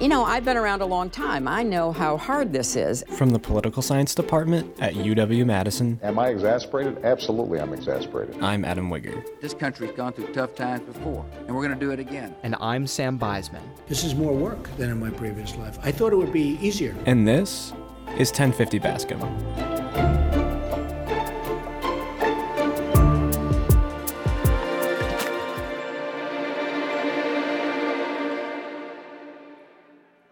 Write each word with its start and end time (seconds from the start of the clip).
You 0.00 0.06
know, 0.06 0.22
I've 0.24 0.44
been 0.44 0.56
around 0.56 0.80
a 0.80 0.86
long 0.86 1.10
time. 1.10 1.48
I 1.48 1.64
know 1.64 1.90
how 1.90 2.16
hard 2.16 2.52
this 2.52 2.76
is. 2.76 3.02
From 3.16 3.30
the 3.30 3.38
political 3.40 3.82
science 3.82 4.14
department 4.14 4.78
at 4.78 4.94
UW 4.94 5.44
Madison. 5.44 5.98
Am 6.04 6.20
I 6.20 6.28
exasperated? 6.28 7.04
Absolutely, 7.04 7.58
I'm 7.58 7.72
exasperated. 7.72 8.40
I'm 8.40 8.64
Adam 8.64 8.90
Wigger. 8.90 9.26
This 9.40 9.54
country's 9.54 9.90
gone 9.90 10.12
through 10.12 10.32
tough 10.32 10.54
times 10.54 10.82
before, 10.82 11.26
and 11.48 11.56
we're 11.56 11.66
going 11.66 11.76
to 11.76 11.84
do 11.84 11.90
it 11.90 11.98
again. 11.98 12.36
And 12.44 12.54
I'm 12.60 12.86
Sam 12.86 13.18
Beisman. 13.18 13.62
This 13.88 14.04
is 14.04 14.14
more 14.14 14.32
work 14.32 14.70
than 14.76 14.88
in 14.88 15.00
my 15.00 15.10
previous 15.10 15.56
life. 15.56 15.80
I 15.82 15.90
thought 15.90 16.12
it 16.12 16.16
would 16.16 16.32
be 16.32 16.58
easier. 16.60 16.94
And 17.06 17.26
this 17.26 17.72
is 18.16 18.30
1050 18.30 18.78
Bascom. 18.78 20.27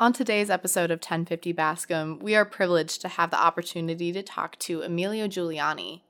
On 0.06 0.12
today's 0.12 0.50
episode 0.50 0.92
of 0.92 0.98
1050 0.98 1.50
Bascom, 1.50 2.20
we 2.20 2.36
are 2.36 2.44
privileged 2.44 3.00
to 3.00 3.08
have 3.08 3.32
the 3.32 3.42
opportunity 3.42 4.12
to 4.12 4.22
talk 4.22 4.56
to 4.60 4.82
Emilio 4.82 5.26
Giuliani. 5.26 6.02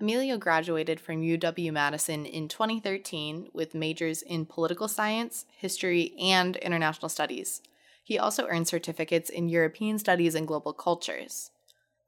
Emilio 0.00 0.38
graduated 0.38 0.98
from 0.98 1.20
UW 1.20 1.70
Madison 1.70 2.24
in 2.24 2.48
2013 2.48 3.50
with 3.52 3.74
majors 3.74 4.22
in 4.22 4.46
political 4.46 4.88
science, 4.88 5.44
history, 5.54 6.14
and 6.18 6.56
international 6.56 7.10
studies. 7.10 7.60
He 8.02 8.18
also 8.18 8.46
earned 8.46 8.68
certificates 8.68 9.28
in 9.28 9.50
European 9.50 9.98
studies 9.98 10.34
and 10.34 10.48
global 10.48 10.72
cultures. 10.72 11.50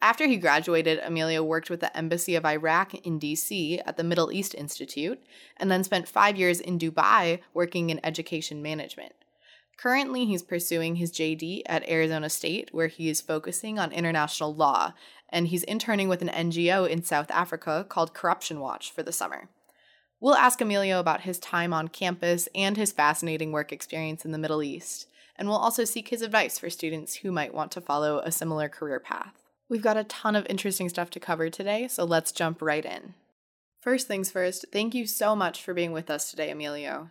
After 0.00 0.26
he 0.26 0.38
graduated, 0.38 0.98
Emilio 1.04 1.42
worked 1.42 1.68
with 1.68 1.80
the 1.80 1.94
Embassy 1.94 2.36
of 2.36 2.46
Iraq 2.46 2.94
in 2.94 3.20
DC 3.20 3.82
at 3.84 3.98
the 3.98 4.04
Middle 4.04 4.32
East 4.32 4.54
Institute, 4.54 5.22
and 5.58 5.70
then 5.70 5.84
spent 5.84 6.08
five 6.08 6.38
years 6.38 6.58
in 6.58 6.78
Dubai 6.78 7.40
working 7.52 7.90
in 7.90 8.00
education 8.02 8.62
management. 8.62 9.12
Currently, 9.76 10.24
he's 10.24 10.42
pursuing 10.42 10.96
his 10.96 11.12
JD 11.12 11.62
at 11.66 11.88
Arizona 11.88 12.30
State, 12.30 12.68
where 12.72 12.86
he 12.86 13.08
is 13.08 13.20
focusing 13.20 13.78
on 13.78 13.92
international 13.92 14.54
law, 14.54 14.94
and 15.28 15.48
he's 15.48 15.64
interning 15.64 16.08
with 16.08 16.22
an 16.22 16.28
NGO 16.28 16.88
in 16.88 17.02
South 17.02 17.30
Africa 17.30 17.84
called 17.88 18.14
Corruption 18.14 18.60
Watch 18.60 18.92
for 18.92 19.02
the 19.02 19.12
summer. 19.12 19.48
We'll 20.20 20.36
ask 20.36 20.60
Emilio 20.60 21.00
about 21.00 21.22
his 21.22 21.38
time 21.38 21.74
on 21.74 21.88
campus 21.88 22.48
and 22.54 22.76
his 22.76 22.92
fascinating 22.92 23.52
work 23.52 23.72
experience 23.72 24.24
in 24.24 24.30
the 24.30 24.38
Middle 24.38 24.62
East, 24.62 25.06
and 25.36 25.48
we'll 25.48 25.58
also 25.58 25.84
seek 25.84 26.08
his 26.08 26.22
advice 26.22 26.58
for 26.58 26.70
students 26.70 27.16
who 27.16 27.32
might 27.32 27.52
want 27.52 27.72
to 27.72 27.80
follow 27.80 28.20
a 28.20 28.32
similar 28.32 28.68
career 28.68 29.00
path. 29.00 29.42
We've 29.68 29.82
got 29.82 29.96
a 29.96 30.04
ton 30.04 30.36
of 30.36 30.46
interesting 30.48 30.88
stuff 30.88 31.10
to 31.10 31.20
cover 31.20 31.50
today, 31.50 31.88
so 31.88 32.04
let's 32.04 32.32
jump 32.32 32.62
right 32.62 32.84
in. 32.84 33.14
First 33.80 34.06
things 34.06 34.30
first, 34.30 34.66
thank 34.72 34.94
you 34.94 35.06
so 35.06 35.36
much 35.36 35.62
for 35.62 35.74
being 35.74 35.92
with 35.92 36.08
us 36.08 36.30
today, 36.30 36.50
Emilio. 36.50 37.10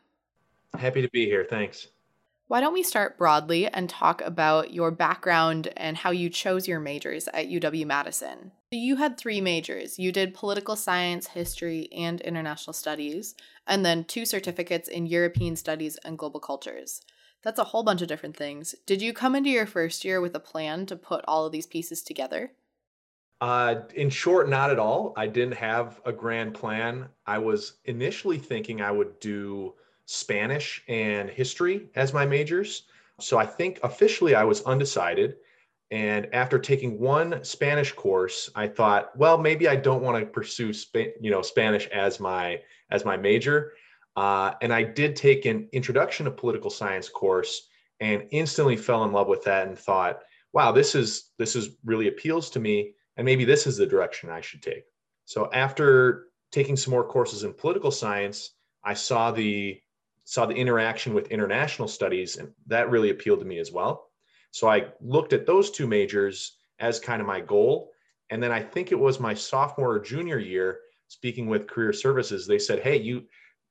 Happy 0.75 1.02
to 1.03 1.09
be 1.09 1.25
here. 1.25 1.45
Thanks. 1.47 1.89
Why 2.54 2.62
don't 2.62 2.73
we 2.76 2.84
start 2.84 3.18
broadly 3.18 3.66
and 3.66 3.90
talk 3.90 4.22
about 4.22 4.72
your 4.72 4.92
background 4.92 5.70
and 5.76 5.98
how 5.98 6.12
you 6.12 6.30
chose 6.30 6.68
your 6.68 6.80
majors 6.80 7.28
at 7.30 7.50
UW 7.50 7.88
Madison? 7.88 8.52
You 8.70 8.98
had 8.98 9.18
three 9.18 9.42
majors. 9.42 9.98
You 9.98 10.12
did 10.12 10.36
political 10.36 10.76
science, 10.76 11.30
history, 11.30 11.90
and 11.92 12.22
international 12.22 12.76
studies, 12.76 13.34
and 13.66 13.84
then 13.84 14.04
two 14.04 14.24
certificates 14.24 14.88
in 14.88 15.08
European 15.08 15.56
studies 15.56 15.98
and 16.06 16.16
global 16.16 16.40
cultures. 16.40 17.02
That's 17.42 17.58
a 17.58 17.64
whole 17.64 17.81
bunch 17.81 18.04
of 18.04 18.08
different 18.08 18.38
things. 18.38 18.76
Did 18.86 19.02
you 19.02 19.14
come 19.14 19.34
into 19.36 19.50
your 19.50 19.66
first 19.66 20.06
year 20.06 20.22
with 20.22 20.36
a 20.36 20.40
plan 20.40 20.86
to 20.86 20.96
put 20.96 21.26
all 21.28 21.48
of 21.48 21.52
these 21.52 21.66
pieces 21.66 22.04
together? 22.04 22.52
Uh, 23.42 23.78
in 23.96 24.12
short, 24.12 24.48
not 24.48 24.70
at 24.70 24.78
all. 24.78 25.14
I 25.18 25.26
didn't 25.26 25.56
have 25.56 26.00
a 26.06 26.12
grand 26.14 26.54
plan. 26.54 27.09
I 27.26 27.40
was 27.40 27.78
initially 27.86 28.38
thinking 28.38 28.80
I 28.80 28.92
would 28.92 29.20
do 29.20 29.74
Spanish 30.06 30.84
and 30.88 31.30
history 31.30 31.90
as 31.96 32.14
my 32.14 32.25
majors. 32.25 32.84
So 33.19 33.38
I 33.38 33.46
think 33.46 33.80
officially 33.84 34.36
I 34.36 34.44
was 34.44 34.64
undecided. 34.64 35.36
And 35.91 36.28
after 36.34 36.58
taking 36.58 37.00
one 37.00 37.44
Spanish 37.44 37.91
course, 37.91 38.50
I 38.56 38.68
thought, 38.68 39.16
well, 39.18 39.38
maybe 39.38 39.68
I 39.68 39.75
don't 39.75 40.02
want 40.02 40.19
to 40.19 40.25
pursue 40.25 40.74
Sp- 40.74 41.16
you 41.22 41.30
know 41.30 41.41
Spanish 41.41 41.88
as 41.88 42.19
my 42.19 42.62
as 42.90 43.06
my 43.06 43.18
major. 43.18 43.74
Uh, 44.16 44.53
and 44.62 44.74
I 44.74 44.84
did 44.84 45.16
take 45.16 45.46
an 45.46 45.68
introduction 45.72 46.25
to 46.25 46.31
political 46.31 46.70
science 46.70 47.09
course 47.09 47.68
and 48.00 48.28
instantly 48.31 48.75
fell 48.75 49.03
in 49.03 49.12
love 49.12 49.28
with 49.28 49.44
that 49.44 49.68
and 49.68 49.78
thought, 49.78 50.22
wow, 50.52 50.72
this 50.72 50.96
is 50.96 51.31
this 51.38 51.56
is 51.56 51.78
really 51.84 52.08
appeals 52.08 52.50
to 52.52 52.59
me, 52.59 52.94
and 53.18 53.25
maybe 53.25 53.46
this 53.46 53.68
is 53.68 53.78
the 53.78 53.85
direction 53.85 54.30
I 54.30 54.41
should 54.41 54.62
take. 54.62 54.84
So 55.25 55.50
after 55.53 56.25
taking 56.52 56.75
some 56.75 56.91
more 56.91 57.03
courses 57.03 57.44
in 57.44 57.53
political 57.53 57.91
science, 57.91 58.52
I 58.84 58.94
saw 58.94 59.31
the 59.31 59.80
saw 60.25 60.45
the 60.45 60.56
interaction 60.56 61.13
with 61.13 61.31
international 61.31 61.88
studies, 61.88 62.38
and 62.38 62.51
that 62.67 62.89
really 62.89 63.09
appealed 63.09 63.39
to 63.39 63.45
me 63.45 63.59
as 63.59 63.72
well. 63.72 64.09
So 64.51 64.69
I 64.69 64.88
looked 65.01 65.34
at 65.34 65.45
those 65.45 65.72
two 65.72 65.88
majors 65.88 66.57
as 66.79 67.00
kind 67.00 67.22
of 67.22 67.28
my 67.28 67.41
goal. 67.41 67.91
And 68.29 68.41
then 68.41 68.51
I 68.51 68.61
think 68.61 68.91
it 68.91 69.00
was 69.00 69.19
my 69.19 69.34
sophomore 69.34 69.94
or 69.94 70.00
junior 70.00 70.38
year, 70.38 70.79
speaking 71.07 71.47
with 71.47 71.67
career 71.67 71.94
services, 71.94 72.47
they 72.47 72.59
said, 72.59 72.79
Hey, 72.79 72.97
you 72.97 73.23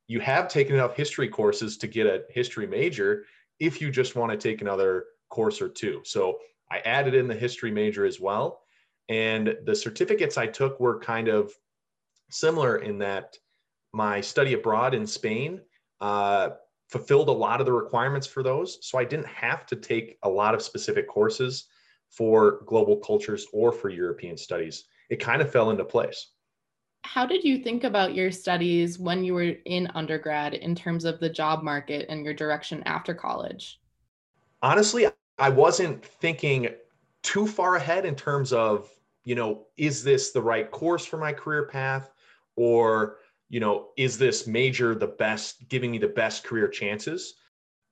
you 0.07 0.19
have 0.19 0.49
taken 0.49 0.75
enough 0.75 0.95
history 0.95 1.29
courses 1.29 1.77
to 1.77 1.87
get 1.87 2.05
a 2.05 2.23
history 2.29 2.67
major 2.67 3.23
if 3.59 3.81
you 3.81 3.89
just 3.89 4.15
want 4.15 4.31
to 4.31 4.37
take 4.37 4.61
another 4.61 5.05
course 5.29 5.61
or 5.61 5.69
two. 5.69 6.01
So 6.03 6.39
I 6.69 6.79
added 6.79 7.13
in 7.13 7.27
the 7.27 7.35
history 7.35 7.71
major 7.71 8.05
as 8.05 8.19
well. 8.19 8.61
And 9.07 9.55
the 9.65 9.75
certificates 9.75 10.37
I 10.37 10.47
took 10.47 10.79
were 10.79 10.99
kind 10.99 11.29
of 11.29 11.53
similar 12.29 12.77
in 12.77 12.97
that 12.99 13.37
my 13.93 14.19
study 14.19 14.53
abroad 14.53 14.93
in 14.93 15.07
Spain 15.07 15.61
uh, 16.03 16.49
fulfilled 16.89 17.29
a 17.29 17.31
lot 17.31 17.61
of 17.61 17.65
the 17.65 17.71
requirements 17.71 18.27
for 18.27 18.43
those. 18.43 18.77
So 18.81 18.97
I 18.97 19.05
didn't 19.05 19.27
have 19.27 19.65
to 19.67 19.77
take 19.77 20.17
a 20.23 20.29
lot 20.29 20.53
of 20.53 20.61
specific 20.61 21.07
courses 21.07 21.67
for 22.09 22.61
global 22.65 22.97
cultures 22.97 23.47
or 23.53 23.71
for 23.71 23.89
European 23.89 24.35
studies. 24.35 24.83
It 25.09 25.21
kind 25.21 25.41
of 25.41 25.49
fell 25.49 25.71
into 25.71 25.85
place. 25.85 26.31
How 27.05 27.25
did 27.25 27.45
you 27.45 27.57
think 27.57 27.85
about 27.85 28.13
your 28.13 28.31
studies 28.31 28.99
when 28.99 29.23
you 29.23 29.33
were 29.33 29.53
in 29.65 29.89
undergrad 29.95 30.55
in 30.55 30.75
terms 30.75 31.05
of 31.05 31.21
the 31.21 31.29
job 31.29 31.63
market 31.63 32.05
and 32.09 32.25
your 32.25 32.33
direction 32.33 32.83
after 32.85 33.13
college? 33.13 33.79
Honestly, 34.61 35.07
I 35.39 35.49
wasn't 35.49 36.05
thinking 36.05 36.67
too 37.21 37.47
far 37.47 37.77
ahead 37.77 38.05
in 38.05 38.15
terms 38.15 38.51
of, 38.51 38.89
you 39.23 39.35
know, 39.35 39.67
is 39.77 40.03
this 40.03 40.31
the 40.31 40.41
right 40.41 40.69
course 40.69 41.05
for 41.05 41.17
my 41.17 41.31
career 41.31 41.65
path? 41.65 42.11
Or 42.57 43.19
you 43.49 43.59
know, 43.59 43.89
is 43.97 44.17
this 44.17 44.47
major 44.47 44.95
the 44.95 45.07
best, 45.07 45.67
giving 45.69 45.91
me 45.91 45.97
the 45.97 46.07
best 46.07 46.43
career 46.43 46.67
chances? 46.67 47.35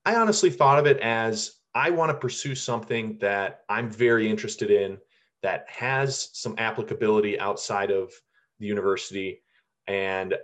I 0.04 0.16
honestly 0.16 0.50
thought 0.50 0.78
of 0.78 0.86
it 0.86 0.98
as 0.98 1.60
I 1.74 1.90
want 1.90 2.10
to 2.10 2.18
pursue 2.18 2.54
something 2.54 3.18
that 3.20 3.62
I'm 3.68 3.90
very 3.90 4.28
interested 4.28 4.70
in 4.70 4.98
that 5.42 5.64
has 5.68 6.30
some 6.32 6.54
applicability 6.58 7.38
outside 7.38 7.90
of 7.90 8.12
the 8.58 8.66
university. 8.66 9.42
And 9.86 10.34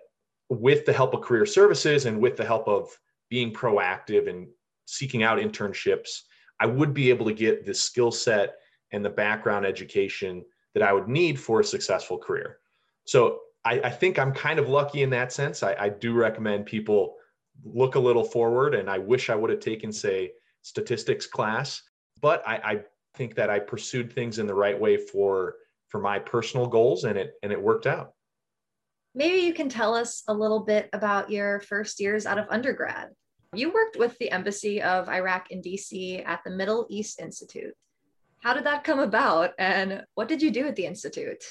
with 0.48 0.86
the 0.86 0.92
help 0.92 1.14
of 1.14 1.20
career 1.20 1.46
services 1.46 2.06
and 2.06 2.20
with 2.20 2.36
the 2.36 2.44
help 2.44 2.68
of 2.68 2.88
being 3.28 3.52
proactive 3.52 4.28
and 4.28 4.48
seeking 4.86 5.22
out 5.22 5.38
internships, 5.38 6.22
I 6.60 6.66
would 6.66 6.94
be 6.94 7.10
able 7.10 7.26
to 7.26 7.34
get 7.34 7.66
the 7.66 7.74
skill 7.74 8.10
set 8.10 8.56
and 8.92 9.04
the 9.04 9.10
background 9.10 9.66
education 9.66 10.44
that 10.74 10.82
I 10.82 10.92
would 10.92 11.08
need 11.08 11.38
for 11.38 11.60
a 11.60 11.64
successful 11.64 12.18
career. 12.18 12.58
So 13.04 13.40
I, 13.68 13.80
I 13.84 13.90
think 13.90 14.18
I'm 14.18 14.32
kind 14.32 14.58
of 14.58 14.70
lucky 14.70 15.02
in 15.02 15.10
that 15.10 15.30
sense. 15.30 15.62
I, 15.62 15.76
I 15.78 15.88
do 15.90 16.14
recommend 16.14 16.64
people 16.64 17.16
look 17.62 17.96
a 17.96 18.00
little 18.00 18.24
forward, 18.24 18.74
and 18.74 18.88
I 18.88 18.96
wish 18.96 19.28
I 19.28 19.34
would 19.34 19.50
have 19.50 19.60
taken, 19.60 19.92
say, 19.92 20.32
statistics 20.62 21.26
class, 21.26 21.82
but 22.22 22.42
I, 22.46 22.54
I 22.56 22.80
think 23.14 23.34
that 23.34 23.50
I 23.50 23.58
pursued 23.58 24.10
things 24.10 24.38
in 24.38 24.46
the 24.46 24.54
right 24.54 24.78
way 24.78 24.96
for 24.96 25.56
for 25.88 26.00
my 26.00 26.18
personal 26.18 26.66
goals, 26.66 27.04
and 27.04 27.18
it 27.18 27.32
and 27.42 27.52
it 27.52 27.60
worked 27.60 27.86
out. 27.86 28.14
Maybe 29.14 29.38
you 29.38 29.52
can 29.52 29.68
tell 29.68 29.94
us 29.94 30.22
a 30.28 30.34
little 30.34 30.60
bit 30.60 30.88
about 30.94 31.30
your 31.30 31.60
first 31.60 32.00
years 32.00 32.24
out 32.24 32.38
of 32.38 32.46
undergrad. 32.48 33.08
You 33.52 33.70
worked 33.70 33.98
with 33.98 34.16
the 34.18 34.30
Embassy 34.30 34.80
of 34.80 35.10
Iraq 35.10 35.50
in 35.50 35.60
DC 35.60 36.26
at 36.26 36.40
the 36.42 36.50
Middle 36.50 36.86
East 36.88 37.20
Institute. 37.20 37.74
How 38.40 38.54
did 38.54 38.64
that 38.64 38.84
come 38.84 39.00
about, 39.00 39.52
and 39.58 40.04
what 40.14 40.28
did 40.28 40.40
you 40.40 40.50
do 40.50 40.66
at 40.66 40.76
the 40.76 40.86
Institute? 40.86 41.44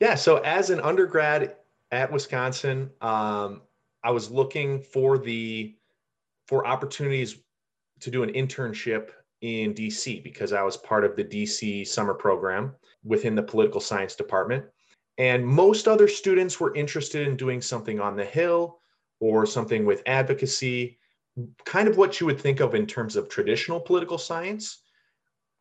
Yeah. 0.00 0.14
So 0.14 0.36
as 0.38 0.70
an 0.70 0.80
undergrad 0.80 1.56
at 1.90 2.12
Wisconsin, 2.12 2.90
um, 3.00 3.62
I 4.04 4.10
was 4.10 4.30
looking 4.30 4.80
for 4.80 5.18
the 5.18 5.74
for 6.46 6.66
opportunities 6.66 7.38
to 8.00 8.10
do 8.10 8.22
an 8.22 8.32
internship 8.32 9.10
in 9.40 9.74
DC 9.74 10.22
because 10.22 10.52
I 10.52 10.62
was 10.62 10.76
part 10.76 11.04
of 11.04 11.16
the 11.16 11.24
DC 11.24 11.86
summer 11.86 12.14
program 12.14 12.74
within 13.04 13.34
the 13.34 13.42
political 13.42 13.80
science 13.80 14.14
department. 14.14 14.64
And 15.18 15.46
most 15.46 15.88
other 15.88 16.08
students 16.08 16.60
were 16.60 16.74
interested 16.74 17.26
in 17.26 17.36
doing 17.36 17.60
something 17.60 18.00
on 18.00 18.16
the 18.16 18.24
Hill 18.24 18.78
or 19.20 19.46
something 19.46 19.84
with 19.84 20.02
advocacy, 20.06 20.98
kind 21.64 21.88
of 21.88 21.96
what 21.96 22.20
you 22.20 22.26
would 22.26 22.40
think 22.40 22.60
of 22.60 22.74
in 22.74 22.86
terms 22.86 23.16
of 23.16 23.28
traditional 23.28 23.80
political 23.80 24.18
science. 24.18 24.82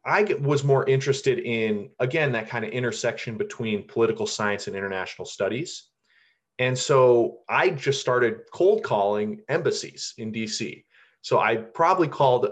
I 0.07 0.23
was 0.39 0.63
more 0.63 0.87
interested 0.87 1.39
in, 1.39 1.89
again, 1.99 2.31
that 2.31 2.47
kind 2.47 2.63
of 2.63 2.71
intersection 2.71 3.37
between 3.37 3.87
political 3.87 4.25
science 4.25 4.67
and 4.67 4.75
international 4.75 5.25
studies. 5.25 5.89
And 6.59 6.77
so 6.77 7.39
I 7.49 7.71
just 7.71 7.99
started 7.99 8.39
cold 8.53 8.83
calling 8.83 9.41
embassies 9.49 10.13
in 10.17 10.31
DC. 10.31 10.85
So 11.21 11.39
I 11.39 11.57
probably 11.57 12.07
called 12.07 12.47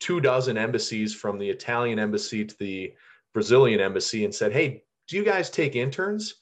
two 0.00 0.20
dozen 0.20 0.58
embassies 0.58 1.14
from 1.14 1.38
the 1.38 1.48
Italian 1.48 1.98
embassy 1.98 2.44
to 2.44 2.54
the 2.58 2.92
Brazilian 3.32 3.80
embassy 3.80 4.26
and 4.26 4.34
said, 4.34 4.52
Hey, 4.52 4.84
do 5.08 5.16
you 5.16 5.24
guys 5.24 5.48
take 5.48 5.76
interns? 5.76 6.34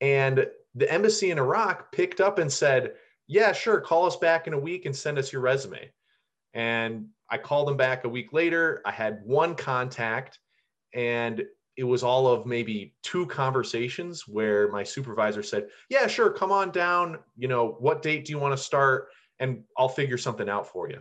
And 0.00 0.46
the 0.76 0.90
embassy 0.90 1.32
in 1.32 1.38
Iraq 1.38 1.90
picked 1.90 2.20
up 2.20 2.38
and 2.38 2.50
said, 2.50 2.92
Yeah, 3.26 3.50
sure, 3.50 3.80
call 3.80 4.06
us 4.06 4.16
back 4.16 4.46
in 4.46 4.52
a 4.52 4.58
week 4.58 4.86
and 4.86 4.94
send 4.94 5.18
us 5.18 5.32
your 5.32 5.42
resume. 5.42 5.90
And 6.54 7.08
I 7.30 7.38
called 7.38 7.68
them 7.68 7.76
back 7.76 8.04
a 8.04 8.08
week 8.08 8.32
later. 8.32 8.82
I 8.84 8.92
had 8.92 9.20
one 9.24 9.54
contact, 9.54 10.38
and 10.94 11.44
it 11.76 11.84
was 11.84 12.02
all 12.02 12.26
of 12.26 12.46
maybe 12.46 12.94
two 13.02 13.26
conversations 13.26 14.26
where 14.26 14.68
my 14.70 14.82
supervisor 14.82 15.42
said, 15.42 15.68
Yeah, 15.90 16.06
sure, 16.06 16.30
come 16.30 16.52
on 16.52 16.70
down. 16.70 17.18
You 17.36 17.48
know, 17.48 17.76
what 17.78 18.02
date 18.02 18.24
do 18.24 18.32
you 18.32 18.38
want 18.38 18.56
to 18.56 18.62
start? 18.62 19.08
And 19.38 19.64
I'll 19.76 19.88
figure 19.88 20.18
something 20.18 20.48
out 20.48 20.66
for 20.66 20.88
you. 20.88 21.00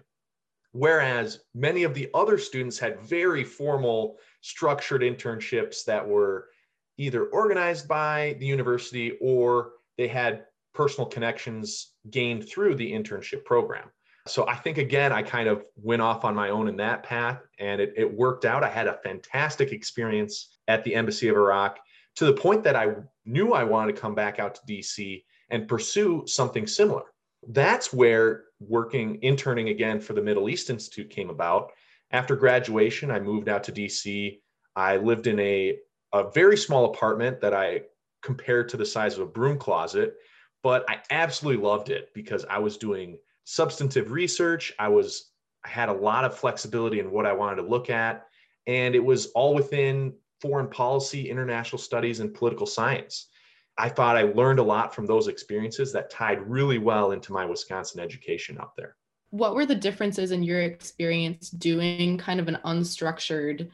Whereas 0.74 1.40
many 1.54 1.84
of 1.84 1.94
the 1.94 2.10
other 2.14 2.38
students 2.38 2.78
had 2.78 3.00
very 3.00 3.46
formal, 3.46 4.18
structured 4.42 5.02
internships 5.02 5.86
that 5.86 6.06
were 6.06 6.50
either 6.98 7.28
organized 7.28 7.88
by 7.88 8.36
the 8.40 8.46
university 8.46 9.18
or 9.22 9.72
they 9.98 10.10
had 10.10 10.46
personal 10.74 11.10
connections 11.10 11.94
gained 12.10 12.48
through 12.50 12.76
the 12.76 12.92
internship 12.92 13.46
program. 13.46 13.90
So 14.28 14.48
I 14.48 14.56
think 14.56 14.78
again, 14.78 15.12
I 15.12 15.22
kind 15.22 15.48
of 15.48 15.64
went 15.76 16.02
off 16.02 16.26
on 16.26 16.34
my 16.34 16.50
own 16.50 16.68
in 16.68 16.78
that 16.78 17.04
path 17.04 17.42
and 17.60 17.80
it, 17.80 17.94
it 17.96 18.12
worked 18.12 18.44
out. 18.44 18.64
I 18.64 18.70
had 18.70 18.88
a 18.88 19.00
fantastic 19.04 19.72
experience 19.72 20.58
at 20.68 20.84
the 20.84 20.96
Embassy 20.96 21.28
of 21.28 21.36
Iraq 21.36 21.78
to 22.16 22.26
the 22.26 22.34
point 22.34 22.64
that 22.64 22.76
I 22.76 22.96
knew 23.26 23.54
I 23.54 23.64
wanted 23.64 23.96
to 23.96 24.02
come 24.02 24.16
back 24.16 24.40
out 24.40 24.56
to 24.56 24.62
DC 24.68 25.24
and 25.50 25.68
pursue 25.68 26.24
something 26.26 26.66
similar. 26.66 27.04
That's 27.50 27.94
where 27.94 28.46
working, 28.60 29.20
interning 29.22 29.70
again 29.70 30.00
for 30.00 30.14
the 30.14 30.22
Middle 30.22 30.50
East 30.50 30.72
Institute 30.72 31.10
came 31.10 31.30
about. 31.30 31.72
After 32.12 32.36
graduation, 32.36 33.12
I 33.12 33.20
moved 33.20 33.50
out 33.50 33.64
to 33.66 33.72
DC. 33.72 34.40
I 34.76 34.98
lived 34.98 35.28
in 35.28 35.40
a, 35.40 35.78
a 36.14 36.32
very 36.32 36.58
small 36.58 36.86
apartment 36.86 37.42
that 37.42 37.54
I 37.54 37.82
compared 38.24 38.70
to 38.70 38.78
the 38.78 38.86
size 38.86 39.16
of 39.16 39.22
a 39.22 39.32
broom 39.32 39.60
closet, 39.60 40.16
but 40.64 40.84
I 40.90 41.02
absolutely 41.12 41.64
loved 41.64 41.90
it 41.90 42.12
because 42.16 42.44
I 42.50 42.58
was 42.58 42.78
doing 42.78 43.20
substantive 43.46 44.12
research. 44.12 44.74
I 44.78 44.90
was 44.90 45.32
I 45.64 45.70
had 45.70 45.90
a 45.90 45.94
lot 45.94 46.26
of 46.26 46.38
flexibility 46.38 47.00
in 47.00 47.10
what 47.10 47.26
I 47.26 47.34
wanted 47.34 47.62
to 47.62 47.68
look 47.68 47.90
at, 47.90 48.28
and 48.68 48.94
it 48.94 49.04
was 49.04 49.28
all 49.28 49.56
within 49.56 50.14
foreign 50.42 50.70
policy, 50.70 51.30
international 51.30 51.80
studies, 51.80 52.20
and 52.20 52.34
political 52.34 52.68
science. 52.68 53.30
I 53.78 53.90
thought 53.90 54.16
I 54.16 54.24
learned 54.24 54.60
a 54.60 54.64
lot 54.64 54.94
from 54.94 55.06
those 55.06 55.28
experiences 55.28 55.92
that 55.94 56.10
tied 56.10 56.42
really 56.42 56.78
well 56.78 57.12
into 57.12 57.34
my 57.34 57.46
Wisconsin 57.46 58.00
education 58.00 58.58
out 58.60 58.76
there. 58.78 58.96
What 59.32 59.56
were 59.56 59.66
the 59.66 59.76
differences 59.76 60.32
in 60.32 60.44
your 60.44 60.62
experience 60.62 61.50
doing 61.50 62.18
kind 62.18 62.40
of 62.40 62.48
an 62.48 62.60
unstructured, 62.64 63.70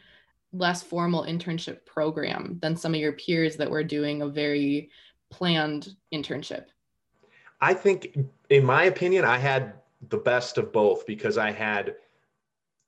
less 0.53 0.81
formal 0.81 1.23
internship 1.25 1.85
program 1.85 2.57
than 2.61 2.75
some 2.75 2.93
of 2.93 2.99
your 2.99 3.13
peers 3.13 3.57
that 3.57 3.69
were 3.69 3.83
doing 3.83 4.21
a 4.21 4.27
very 4.27 4.89
planned 5.29 5.95
internship? 6.13 6.65
I 7.59 7.75
think, 7.75 8.17
in 8.51 8.65
my 8.65 8.83
opinion, 8.83 9.23
I 9.23 9.37
had 9.37 9.73
the 10.09 10.17
best 10.17 10.57
of 10.57 10.73
both 10.73 11.05
because 11.07 11.37
I 11.37 11.51
had 11.51 11.95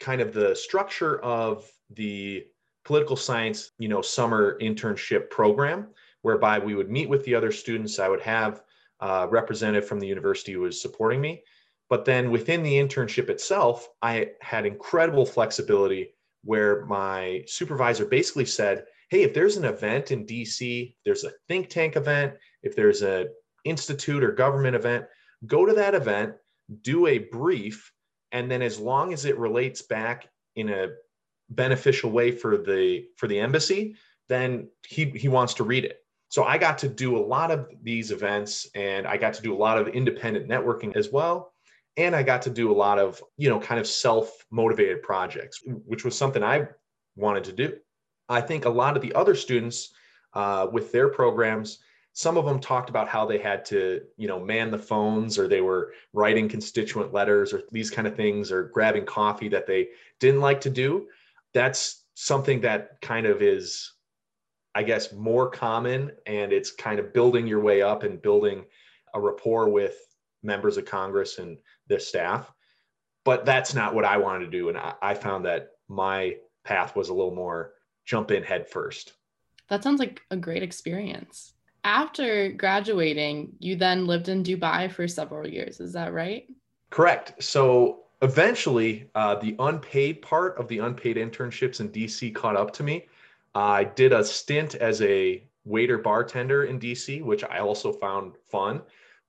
kind 0.01 0.19
of 0.19 0.33
the 0.33 0.53
structure 0.53 1.19
of 1.21 1.71
the 1.89 2.45
political 2.83 3.15
science, 3.15 3.71
you 3.79 3.87
know, 3.87 4.01
summer 4.01 4.59
internship 4.59 5.29
program, 5.29 5.87
whereby 6.21 6.59
we 6.59 6.75
would 6.75 6.91
meet 6.91 7.07
with 7.07 7.23
the 7.23 7.33
other 7.33 7.51
students. 7.51 7.97
I 7.97 8.09
would 8.09 8.19
have 8.21 8.63
a 8.99 9.25
representative 9.29 9.87
from 9.87 10.01
the 10.01 10.07
university 10.07 10.51
who 10.51 10.59
was 10.59 10.81
supporting 10.81 11.21
me. 11.21 11.43
But 11.89 12.03
then 12.03 12.29
within 12.29 12.61
the 12.61 12.73
internship 12.73 13.29
itself, 13.29 13.87
I 14.01 14.31
had 14.41 14.65
incredible 14.65 15.25
flexibility 15.25 16.13
where 16.43 16.85
my 16.87 17.45
supervisor 17.47 18.05
basically 18.05 18.45
said, 18.45 18.83
Hey, 19.09 19.23
if 19.23 19.33
there's 19.33 19.55
an 19.55 19.65
event 19.65 20.11
in 20.11 20.25
DC, 20.25 20.95
there's 21.05 21.23
a 21.23 21.31
think 21.47 21.69
tank 21.69 21.95
event, 21.95 22.33
if 22.63 22.75
there's 22.75 23.01
a 23.01 23.27
institute 23.63 24.23
or 24.23 24.33
government 24.33 24.75
event, 24.75 25.05
go 25.45 25.65
to 25.65 25.73
that 25.73 25.95
event, 25.95 26.35
do 26.81 27.07
a 27.07 27.17
brief, 27.17 27.91
and 28.31 28.49
then 28.49 28.61
as 28.61 28.79
long 28.79 29.13
as 29.13 29.25
it 29.25 29.37
relates 29.37 29.81
back 29.81 30.27
in 30.55 30.69
a 30.69 30.89
beneficial 31.49 32.11
way 32.11 32.31
for 32.31 32.57
the 32.57 33.05
for 33.17 33.27
the 33.27 33.39
embassy, 33.39 33.95
then 34.29 34.69
he 34.87 35.05
he 35.05 35.27
wants 35.27 35.53
to 35.55 35.63
read 35.63 35.85
it. 35.85 35.99
So 36.29 36.43
I 36.43 36.57
got 36.57 36.79
to 36.79 36.87
do 36.87 37.15
a 37.15 37.23
lot 37.23 37.51
of 37.51 37.69
these 37.83 38.09
events 38.09 38.67
and 38.73 39.05
I 39.05 39.17
got 39.17 39.35
to 39.35 39.43
do 39.43 39.53
a 39.53 39.61
lot 39.65 39.77
of 39.77 39.89
independent 39.89 40.49
networking 40.49 40.95
as 40.95 41.11
well. 41.11 41.53
And 41.95 42.15
I 42.15 42.23
got 42.23 42.41
to 42.43 42.49
do 42.49 42.71
a 42.71 42.73
lot 42.73 42.97
of, 42.97 43.21
you 43.37 43.49
know, 43.49 43.59
kind 43.59 43.79
of 43.79 43.85
self-motivated 43.85 45.03
projects, 45.03 45.61
which 45.85 46.03
was 46.03 46.17
something 46.17 46.41
I 46.41 46.69
wanted 47.15 47.43
to 47.43 47.51
do. 47.51 47.77
I 48.29 48.41
think 48.41 48.65
a 48.65 48.69
lot 48.69 48.95
of 48.95 49.03
the 49.03 49.13
other 49.13 49.35
students 49.35 49.93
uh, 50.33 50.67
with 50.71 50.91
their 50.91 51.09
programs 51.09 51.77
some 52.13 52.37
of 52.37 52.45
them 52.45 52.59
talked 52.59 52.89
about 52.89 53.09
how 53.09 53.25
they 53.25 53.39
had 53.39 53.65
to 53.65 54.01
you 54.17 54.27
know 54.27 54.39
man 54.39 54.71
the 54.71 54.77
phones 54.77 55.37
or 55.37 55.47
they 55.47 55.61
were 55.61 55.93
writing 56.13 56.47
constituent 56.47 57.11
letters 57.11 57.53
or 57.53 57.63
these 57.71 57.89
kind 57.89 58.07
of 58.07 58.15
things 58.15 58.51
or 58.51 58.65
grabbing 58.65 59.05
coffee 59.05 59.49
that 59.49 59.67
they 59.67 59.89
didn't 60.19 60.41
like 60.41 60.61
to 60.61 60.69
do. 60.69 61.07
That's 61.53 62.03
something 62.15 62.61
that 62.61 63.01
kind 63.01 63.25
of 63.25 63.41
is 63.41 63.93
i 64.75 64.83
guess 64.83 65.11
more 65.11 65.49
common 65.49 66.11
and 66.27 66.53
it's 66.53 66.71
kind 66.71 66.99
of 66.99 67.11
building 67.11 67.47
your 67.47 67.59
way 67.59 67.81
up 67.81 68.03
and 68.03 68.21
building 68.21 68.63
a 69.15 69.19
rapport 69.19 69.67
with 69.69 69.95
members 70.43 70.77
of 70.77 70.85
congress 70.85 71.39
and 71.39 71.57
their 71.87 71.99
staff. 71.99 72.51
But 73.25 73.45
that's 73.45 73.73
not 73.73 73.95
what 73.95 74.05
i 74.05 74.17
wanted 74.17 74.45
to 74.45 74.51
do 74.51 74.69
and 74.69 74.77
i, 75.01 75.15
found 75.15 75.45
that 75.45 75.69
my 75.89 76.37
path 76.63 76.95
was 76.95 77.09
a 77.09 77.13
little 77.13 77.33
more 77.33 77.73
jump 78.05 78.29
in 78.31 78.43
head 78.43 78.69
first. 78.69 79.13
That 79.69 79.81
sounds 79.81 79.99
like 79.99 80.21
a 80.29 80.37
great 80.37 80.61
experience 80.61 81.53
after 81.83 82.51
graduating, 82.51 83.53
you 83.59 83.75
then 83.75 84.07
lived 84.07 84.29
in 84.29 84.43
Dubai 84.43 84.91
for 84.91 85.07
several 85.07 85.47
years. 85.47 85.79
Is 85.79 85.93
that 85.93 86.13
right? 86.13 86.47
Correct. 86.89 87.41
So 87.43 88.03
eventually, 88.21 89.09
uh, 89.15 89.35
the 89.35 89.55
unpaid 89.59 90.21
part 90.21 90.57
of 90.57 90.67
the 90.67 90.79
unpaid 90.79 91.17
internships 91.17 91.79
in 91.79 91.89
DC 91.89 92.33
caught 92.33 92.55
up 92.55 92.71
to 92.73 92.83
me. 92.83 93.07
I 93.55 93.83
did 93.83 94.13
a 94.13 94.23
stint 94.23 94.75
as 94.75 95.01
a 95.01 95.43
waiter 95.65 95.97
bartender 95.97 96.65
in 96.65 96.79
DC, 96.79 97.23
which 97.23 97.43
I 97.43 97.59
also 97.59 97.91
found 97.91 98.33
fun. 98.49 98.81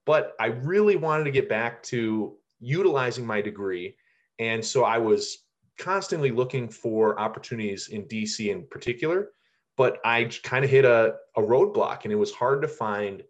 But 0.05 0.35
I 0.39 0.47
really 0.47 0.95
wanted 0.95 1.25
to 1.25 1.31
get 1.31 1.49
back 1.49 1.81
to 1.83 2.35
utilizing 2.59 3.25
my 3.25 3.41
degree. 3.41 3.95
And 4.39 4.63
so 4.63 4.83
I 4.83 4.97
was 4.97 5.45
constantly 5.77 6.31
looking 6.31 6.69
for 6.69 7.19
opportunities 7.19 7.89
in 7.89 8.03
DC 8.05 8.49
in 8.49 8.65
particular 8.67 9.31
but 9.77 9.99
I 10.05 10.29
kind 10.43 10.63
of 10.63 10.71
hit 10.71 10.85
a, 10.85 11.15
a 11.35 11.41
roadblock 11.41 12.03
and 12.03 12.13
it 12.13 12.17
was 12.17 12.31
hard 12.31 12.61
to 12.61 12.67
find 12.67 13.23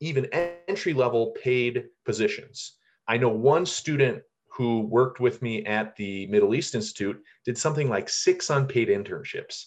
even 0.00 0.26
entry 0.26 0.92
level 0.92 1.34
paid 1.42 1.84
positions. 2.04 2.72
I 3.08 3.16
know 3.16 3.28
one 3.28 3.66
student 3.66 4.22
who 4.48 4.80
worked 4.80 5.20
with 5.20 5.42
me 5.42 5.64
at 5.66 5.94
the 5.96 6.26
Middle 6.26 6.54
East 6.54 6.74
Institute 6.74 7.22
did 7.44 7.58
something 7.58 7.88
like 7.88 8.08
six 8.08 8.50
unpaid 8.50 8.88
internships. 8.88 9.66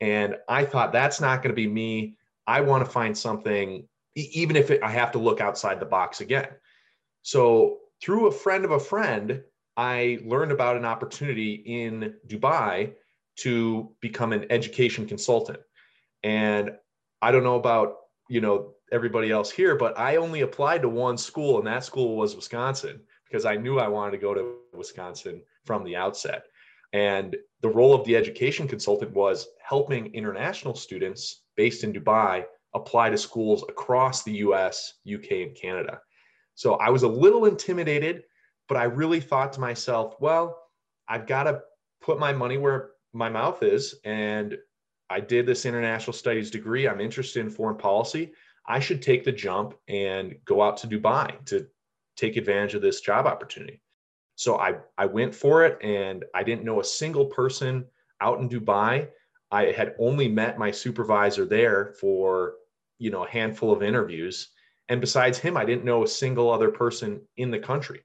And 0.00 0.36
I 0.48 0.64
thought 0.64 0.92
that's 0.92 1.20
not 1.20 1.42
going 1.42 1.54
to 1.54 1.56
be 1.56 1.68
me. 1.68 2.16
I 2.46 2.60
want 2.60 2.84
to 2.84 2.90
find 2.90 3.16
something, 3.16 3.86
even 4.16 4.56
if 4.56 4.70
it, 4.70 4.82
I 4.82 4.90
have 4.90 5.12
to 5.12 5.18
look 5.18 5.40
outside 5.40 5.80
the 5.80 5.86
box 5.86 6.20
again. 6.20 6.48
So, 7.22 7.78
through 8.02 8.26
a 8.26 8.32
friend 8.32 8.64
of 8.64 8.72
a 8.72 8.80
friend, 8.80 9.40
I 9.76 10.18
learned 10.24 10.52
about 10.52 10.76
an 10.76 10.84
opportunity 10.84 11.54
in 11.54 12.14
Dubai 12.26 12.92
to 13.36 13.90
become 14.00 14.32
an 14.32 14.46
education 14.50 15.06
consultant. 15.06 15.58
And 16.22 16.72
I 17.20 17.30
don't 17.30 17.44
know 17.44 17.56
about, 17.56 17.96
you 18.28 18.40
know, 18.40 18.74
everybody 18.92 19.30
else 19.30 19.50
here, 19.50 19.76
but 19.76 19.98
I 19.98 20.16
only 20.16 20.42
applied 20.42 20.82
to 20.82 20.88
one 20.88 21.18
school 21.18 21.58
and 21.58 21.66
that 21.66 21.84
school 21.84 22.16
was 22.16 22.36
Wisconsin 22.36 23.00
because 23.26 23.44
I 23.44 23.56
knew 23.56 23.78
I 23.78 23.88
wanted 23.88 24.12
to 24.12 24.18
go 24.18 24.34
to 24.34 24.56
Wisconsin 24.72 25.42
from 25.64 25.84
the 25.84 25.96
outset. 25.96 26.44
And 26.92 27.34
the 27.60 27.68
role 27.68 27.92
of 27.92 28.04
the 28.04 28.14
education 28.14 28.68
consultant 28.68 29.12
was 29.12 29.48
helping 29.60 30.14
international 30.14 30.76
students 30.76 31.42
based 31.56 31.82
in 31.82 31.92
Dubai 31.92 32.44
apply 32.74 33.10
to 33.10 33.18
schools 33.18 33.64
across 33.68 34.22
the 34.22 34.32
US, 34.46 34.94
UK, 35.12 35.30
and 35.32 35.56
Canada. 35.56 36.00
So 36.54 36.74
I 36.74 36.90
was 36.90 37.02
a 37.02 37.08
little 37.08 37.46
intimidated, 37.46 38.22
but 38.68 38.76
I 38.76 38.84
really 38.84 39.20
thought 39.20 39.52
to 39.54 39.60
myself, 39.60 40.14
well, 40.20 40.56
I've 41.08 41.26
got 41.26 41.44
to 41.44 41.62
put 42.00 42.18
my 42.18 42.32
money 42.32 42.58
where 42.58 42.90
my 43.14 43.28
mouth 43.28 43.62
is 43.62 43.94
and 44.04 44.58
I 45.10 45.20
did 45.20 45.46
this 45.46 45.66
international 45.66 46.12
studies 46.12 46.50
degree. 46.50 46.88
I'm 46.88 47.00
interested 47.00 47.40
in 47.40 47.50
foreign 47.50 47.76
policy. 47.76 48.32
I 48.66 48.80
should 48.80 49.02
take 49.02 49.24
the 49.24 49.32
jump 49.32 49.74
and 49.88 50.34
go 50.44 50.62
out 50.62 50.78
to 50.78 50.86
Dubai 50.86 51.44
to 51.46 51.66
take 52.16 52.36
advantage 52.36 52.74
of 52.74 52.82
this 52.82 53.00
job 53.00 53.26
opportunity. 53.26 53.80
So 54.36 54.58
I, 54.58 54.76
I 54.98 55.06
went 55.06 55.34
for 55.34 55.64
it 55.64 55.78
and 55.82 56.24
I 56.34 56.42
didn't 56.42 56.64
know 56.64 56.80
a 56.80 56.84
single 56.84 57.26
person 57.26 57.84
out 58.20 58.40
in 58.40 58.48
Dubai. 58.48 59.08
I 59.50 59.66
had 59.66 59.94
only 59.98 60.28
met 60.28 60.58
my 60.58 60.70
supervisor 60.70 61.44
there 61.44 61.94
for, 62.00 62.54
you 62.98 63.10
know, 63.10 63.24
a 63.24 63.30
handful 63.30 63.72
of 63.72 63.82
interviews. 63.82 64.48
And 64.88 65.00
besides 65.00 65.38
him, 65.38 65.56
I 65.56 65.64
didn't 65.64 65.84
know 65.84 66.02
a 66.02 66.08
single 66.08 66.50
other 66.50 66.70
person 66.70 67.20
in 67.36 67.50
the 67.50 67.58
country. 67.58 68.02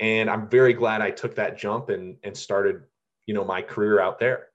And 0.00 0.30
I'm 0.30 0.48
very 0.48 0.72
glad 0.72 1.02
I 1.02 1.10
took 1.10 1.34
that 1.36 1.58
jump 1.58 1.88
and, 1.90 2.16
and 2.22 2.36
started, 2.36 2.82
you 3.28 3.34
know, 3.34 3.44
my 3.44 3.60
career 3.60 4.00
out 4.00 4.18
there. 4.18 4.48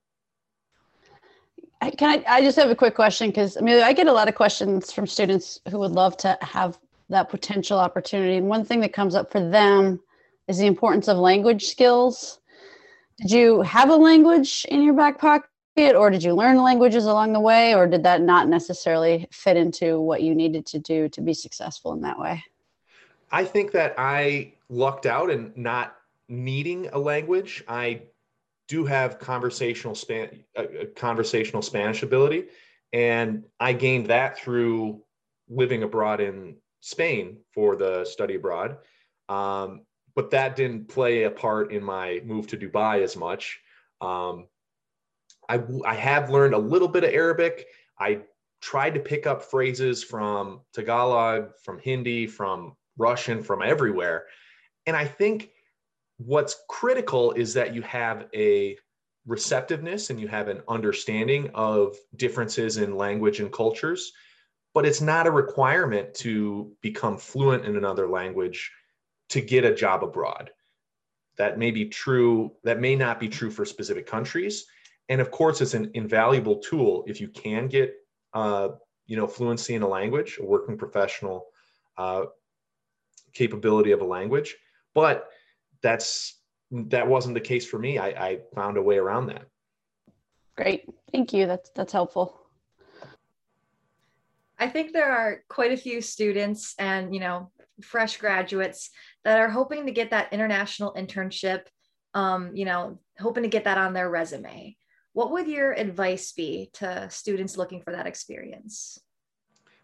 Can 1.98 2.10
I, 2.10 2.38
I 2.38 2.42
just 2.42 2.58
have 2.58 2.72
a 2.72 2.76
quick 2.76 2.96
question 2.96 3.28
because 3.28 3.56
I 3.56 3.62
mean 3.62 3.82
I 3.84 3.94
get 3.94 4.08
a 4.08 4.14
lot 4.14 4.28
of 4.28 4.36
questions 4.36 4.92
from 4.92 5.06
students 5.06 5.60
who 5.70 5.80
would 5.80 5.92
love 5.92 6.18
to 6.18 6.38
have 6.42 6.80
that 7.10 7.30
potential 7.30 7.78
opportunity. 7.78 8.38
And 8.38 8.48
one 8.48 8.66
thing 8.66 8.80
that 8.80 8.94
comes 8.94 9.16
up 9.16 9.32
for 9.32 9.48
them 9.48 10.00
is 10.48 10.58
the 10.58 10.66
importance 10.66 11.08
of 11.08 11.18
language 11.18 11.66
skills. 11.66 12.40
Did 13.20 13.32
you 13.32 13.62
have 13.62 13.90
a 13.90 13.96
language 13.96 14.66
in 14.70 14.82
your 14.82 14.94
back 14.94 15.20
pocket 15.20 15.46
or 15.96 16.10
did 16.10 16.24
you 16.24 16.34
learn 16.34 16.58
languages 16.58 17.06
along 17.06 17.34
the 17.34 17.40
way 17.40 17.76
or 17.76 17.86
did 17.86 18.04
that 18.04 18.22
not 18.22 18.48
necessarily 18.48 19.28
fit 19.32 19.58
into 19.58 20.00
what 20.00 20.24
you 20.24 20.34
needed 20.34 20.66
to 20.68 20.80
do 20.80 21.10
to 21.10 21.22
be 21.22 21.34
successful 21.34 21.92
in 21.94 22.02
that 22.02 22.18
way? 22.18 22.42
I 23.30 23.44
think 23.44 23.72
that 23.74 23.94
I 23.98 24.54
lucked 24.70 25.06
out 25.06 25.30
and 25.30 25.56
not 25.58 25.98
needing 26.30 26.88
a 26.94 26.98
language. 26.98 27.64
I 27.68 28.04
do 28.76 28.86
have 28.86 29.20
conversational 29.20 29.96
span 30.04 30.28
uh, 30.58 30.62
uh, 30.62 30.86
conversational 30.96 31.64
Spanish 31.72 32.02
ability 32.10 32.42
and 32.94 33.44
I 33.60 33.74
gained 33.74 34.08
that 34.08 34.38
through 34.38 35.02
living 35.50 35.84
abroad 35.84 36.22
in 36.22 36.58
Spain 36.82 37.38
for 37.54 37.76
the 37.76 38.06
study 38.06 38.36
abroad. 38.36 38.78
Um, 39.30 39.82
but 40.16 40.30
that 40.32 40.56
didn't 40.56 40.90
play 40.90 41.24
a 41.24 41.32
part 41.32 41.72
in 41.72 41.84
my 41.84 42.22
move 42.24 42.46
to 42.48 42.58
Dubai 42.58 43.02
as 43.02 43.16
much. 43.18 43.60
Um, 44.00 44.48
I, 45.50 45.62
I 45.86 45.96
have 45.96 46.30
learned 46.30 46.54
a 46.54 46.60
little 46.74 46.88
bit 46.88 47.04
of 47.04 47.12
Arabic. 47.12 47.66
I 48.00 48.22
tried 48.62 48.94
to 48.94 49.00
pick 49.00 49.26
up 49.26 49.42
phrases 49.42 50.04
from 50.04 50.62
Tagalog, 50.74 51.52
from 51.64 51.80
Hindi, 51.80 52.28
from 52.28 52.76
Russian, 52.98 53.42
from 53.42 53.64
everywhere. 53.64 54.26
And 54.86 54.96
I 54.96 55.06
think 55.06 55.50
what's 56.18 56.64
critical 56.70 57.32
is 57.34 57.54
that 57.54 57.74
you 57.74 57.82
have 57.84 58.28
a 58.34 58.78
receptiveness 59.26 60.10
and 60.10 60.20
you 60.20 60.28
have 60.28 60.48
an 60.48 60.62
understanding 60.68 61.50
of 61.54 61.96
differences 62.16 62.78
in 62.78 62.98
language 62.98 63.40
and 63.40 63.52
cultures, 63.52 64.12
but 64.74 64.86
it's 64.86 65.02
not 65.02 65.28
a 65.28 65.32
requirement 65.32 66.14
to 66.16 66.72
become 66.82 67.18
fluent 67.18 67.66
in 67.66 67.78
another 67.78 68.08
language 68.08 68.72
to 69.30 69.42
get 69.42 69.64
a 69.64 69.74
job 69.74 70.04
abroad. 70.04 70.52
That 71.38 71.58
may 71.58 71.72
be 71.72 71.86
true, 71.86 72.52
that 72.64 72.80
may 72.80 72.96
not 72.96 73.20
be 73.20 73.30
true 73.30 73.50
for 73.50 73.66
specific 73.66 74.06
countries. 74.06 74.66
And 75.10 75.20
of 75.22 75.32
course, 75.32 75.62
it's 75.62 75.74
an 75.74 75.92
invaluable 75.94 76.58
tool 76.58 77.04
if 77.08 77.20
you 77.20 77.28
can 77.28 77.68
get, 77.68 77.96
uh, 78.34 78.70
you 79.06 79.18
know, 79.18 79.28
fluency 79.28 79.74
in 79.74 79.82
a 79.82 79.88
language, 79.88 80.38
a 80.40 80.46
working 80.46 80.78
professional 80.78 81.48
uh, 81.98 82.26
capability 83.34 83.92
of 83.92 84.02
a 84.02 84.06
language. 84.06 84.56
But 84.94 85.28
that's 85.84 86.40
that 86.72 87.08
wasn't 87.08 87.36
the 87.36 87.42
case 87.42 87.68
for 87.68 87.78
me. 87.78 88.00
I, 88.00 88.08
I 88.08 88.40
found 88.56 88.78
a 88.78 88.82
way 88.82 88.98
around 88.98 89.28
that. 89.28 89.46
Great, 90.58 90.86
thank 91.12 91.34
you. 91.34 91.46
That's 91.46 91.70
that's 91.76 91.94
helpful. 91.94 92.40
I 94.58 94.70
think 94.70 94.94
there 94.94 95.12
are 95.12 95.44
quite 95.50 95.72
a 95.72 95.78
few 95.78 96.02
students 96.02 96.74
and 96.80 97.14
you 97.14 97.20
know 97.20 97.52
fresh 97.82 98.18
graduates 98.18 98.90
that 99.24 99.40
are 99.40 99.50
hoping 99.50 99.86
to 99.86 99.92
get 99.92 100.12
that 100.12 100.32
international 100.32 100.94
internship. 100.94 101.64
Um, 102.16 102.56
you 102.56 102.66
know, 102.66 103.00
hoping 103.20 103.44
to 103.44 103.50
get 103.50 103.64
that 103.64 103.78
on 103.78 103.94
their 103.94 104.10
resume. 104.10 104.78
What 105.14 105.32
would 105.32 105.48
your 105.48 105.74
advice 105.74 106.32
be 106.32 106.70
to 106.74 107.08
students 107.10 107.58
looking 107.58 107.82
for 107.82 107.92
that 107.92 108.08
experience? 108.08 109.00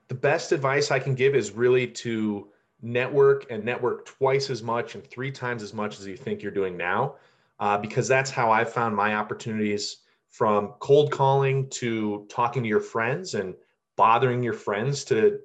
The 0.08 0.16
best 0.16 0.52
advice 0.52 0.92
I 0.92 1.00
can 1.00 1.16
give 1.16 1.36
is 1.36 1.52
really 1.52 1.88
to 1.88 2.50
network 2.82 3.46
and 3.50 3.64
network 3.64 4.06
twice 4.06 4.50
as 4.50 4.64
much 4.64 4.96
and 4.96 5.06
three 5.06 5.32
times 5.32 5.64
as 5.64 5.74
much 5.74 6.00
as 6.00 6.08
you 6.08 6.16
think 6.16 6.42
you're 6.42 6.52
doing 6.52 6.78
now, 6.78 7.16
uh, 7.60 7.78
because 7.78 8.08
that's 8.08 8.30
how 8.30 8.52
I 8.52 8.64
found 8.64 8.96
my 8.96 9.16
opportunities 9.16 9.98
from 10.30 10.74
cold 10.80 11.12
calling 11.12 11.70
to 11.70 12.26
talking 12.30 12.64
to 12.64 12.70
your 12.70 12.80
friends 12.80 13.34
and 13.34 13.56
bothering 13.98 14.44
your 14.44 14.54
friends 14.54 15.04
to 15.06 15.40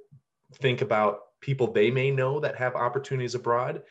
think 0.54 0.82
about 0.82 1.20
people 1.40 1.66
they 1.66 1.90
may 1.90 2.10
know 2.10 2.38
that 2.40 2.56
have 2.56 2.76
opportunities 2.76 3.34
abroad. 3.34 3.82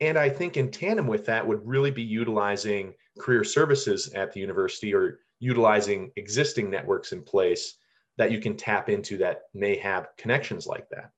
And 0.00 0.18
I 0.18 0.28
think 0.28 0.56
in 0.56 0.70
tandem 0.70 1.06
with 1.06 1.24
that 1.26 1.46
would 1.46 1.66
really 1.66 1.90
be 1.90 2.02
utilizing 2.02 2.94
career 3.18 3.44
services 3.44 4.12
at 4.12 4.32
the 4.32 4.40
university 4.40 4.92
or 4.94 5.20
utilizing 5.38 6.10
existing 6.16 6.70
networks 6.70 7.12
in 7.12 7.22
place 7.22 7.76
that 8.16 8.30
you 8.30 8.40
can 8.40 8.56
tap 8.56 8.88
into 8.88 9.16
that 9.18 9.42
may 9.54 9.76
have 9.76 10.08
connections 10.16 10.66
like 10.66 10.88
that. 10.90 11.10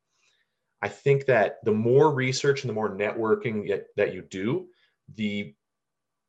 I 0.83 0.89
think 0.89 1.27
that 1.27 1.57
the 1.65 1.73
more 1.73 2.13
research 2.13 2.63
and 2.63 2.71
the 2.71 2.75
more 2.75 2.95
networking 2.95 3.81
that 3.97 4.13
you 4.15 4.23
do, 4.23 4.67
the 5.15 5.55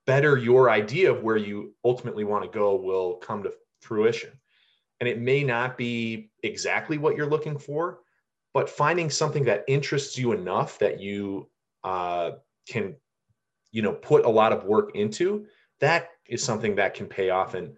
better 0.06 0.38
your 0.38 0.70
idea 0.70 1.12
of 1.12 1.22
where 1.22 1.38
you 1.38 1.76
ultimately 1.84 2.24
want 2.24 2.44
to 2.44 2.50
go 2.50 2.76
will 2.76 3.16
come 3.16 3.44
to 3.44 3.54
fruition. 3.82 4.32
And 5.00 5.08
it 5.08 5.20
may 5.20 5.44
not 5.44 5.78
be 5.78 6.32
exactly 6.44 6.98
what 6.98 7.16
you're 7.16 7.30
looking 7.30 7.60
for, 7.60 8.00
but 8.54 8.70
finding 8.70 9.10
something 9.10 9.44
that 9.46 9.66
interests 9.68 10.18
you 10.18 10.32
enough 10.32 10.80
that 10.80 11.00
you 11.00 11.50
uh, 11.84 12.32
can, 12.68 12.96
you 13.72 13.82
know, 13.82 13.94
put 13.94 14.26
a 14.26 14.30
lot 14.30 14.54
of 14.54 14.64
work 14.64 14.96
into, 14.96 15.46
that 15.80 16.10
is 16.28 16.42
something 16.42 16.76
that 16.76 16.94
can 16.94 17.06
pay 17.06 17.30
off 17.30 17.54
and 17.54 17.76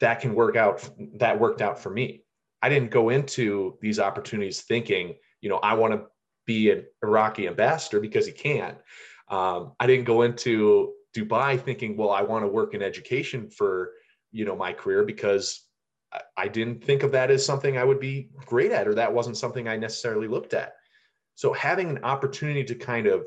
that 0.00 0.20
can 0.20 0.34
work 0.34 0.56
out. 0.56 0.86
That 1.14 1.40
worked 1.40 1.62
out 1.62 1.78
for 1.78 1.90
me. 1.90 2.24
I 2.60 2.68
didn't 2.68 2.90
go 2.90 3.10
into 3.10 3.78
these 3.80 3.98
opportunities 3.98 4.62
thinking 4.62 5.14
you 5.44 5.50
know, 5.50 5.58
I 5.58 5.74
want 5.74 5.92
to 5.92 6.06
be 6.46 6.70
an 6.70 6.86
Iraqi 7.02 7.46
ambassador 7.46 8.00
because 8.00 8.24
he 8.24 8.32
can. 8.32 8.76
Um, 9.28 9.72
I 9.78 9.86
didn't 9.86 10.06
go 10.06 10.22
into 10.22 10.94
Dubai 11.14 11.60
thinking, 11.60 11.98
well, 11.98 12.10
I 12.10 12.22
want 12.22 12.44
to 12.44 12.48
work 12.48 12.72
in 12.72 12.82
education 12.82 13.50
for, 13.50 13.92
you 14.32 14.46
know, 14.46 14.56
my 14.56 14.72
career 14.72 15.04
because 15.04 15.60
I 16.38 16.48
didn't 16.48 16.82
think 16.82 17.02
of 17.02 17.12
that 17.12 17.30
as 17.30 17.44
something 17.44 17.76
I 17.76 17.84
would 17.84 18.00
be 18.00 18.30
great 18.46 18.72
at, 18.72 18.88
or 18.88 18.94
that 18.94 19.12
wasn't 19.12 19.36
something 19.36 19.68
I 19.68 19.76
necessarily 19.76 20.28
looked 20.28 20.54
at. 20.54 20.76
So 21.34 21.52
having 21.52 21.90
an 21.90 22.04
opportunity 22.04 22.64
to 22.64 22.74
kind 22.74 23.06
of 23.06 23.26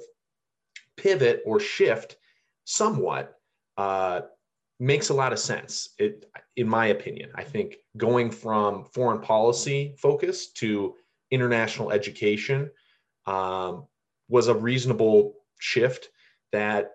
pivot 0.96 1.44
or 1.46 1.60
shift 1.60 2.16
somewhat 2.64 3.36
uh, 3.78 4.22
makes 4.80 5.10
a 5.10 5.14
lot 5.14 5.34
of 5.34 5.40
sense. 5.40 5.90
It, 6.00 6.26
in 6.56 6.68
my 6.68 6.88
opinion, 6.88 7.30
I 7.36 7.44
think 7.44 7.76
going 7.96 8.32
from 8.32 8.86
foreign 8.86 9.22
policy 9.22 9.94
focus 10.00 10.48
to 10.54 10.96
international 11.31 11.91
education 11.91 12.69
um, 13.25 13.86
was 14.29 14.48
a 14.48 14.55
reasonable 14.55 15.36
shift 15.60 16.10
that 16.51 16.91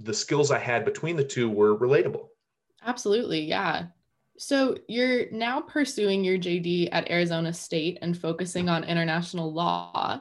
the 0.00 0.14
skills 0.14 0.50
I 0.50 0.58
had 0.58 0.84
between 0.84 1.16
the 1.16 1.24
two 1.24 1.48
were 1.48 1.76
relatable. 1.76 2.28
Absolutely. 2.84 3.40
Yeah. 3.40 3.86
So 4.36 4.76
you're 4.88 5.30
now 5.30 5.60
pursuing 5.60 6.24
your 6.24 6.38
JD 6.38 6.88
at 6.92 7.10
Arizona 7.10 7.52
State 7.52 7.98
and 8.02 8.18
focusing 8.18 8.68
on 8.68 8.84
international 8.84 9.52
law. 9.52 10.20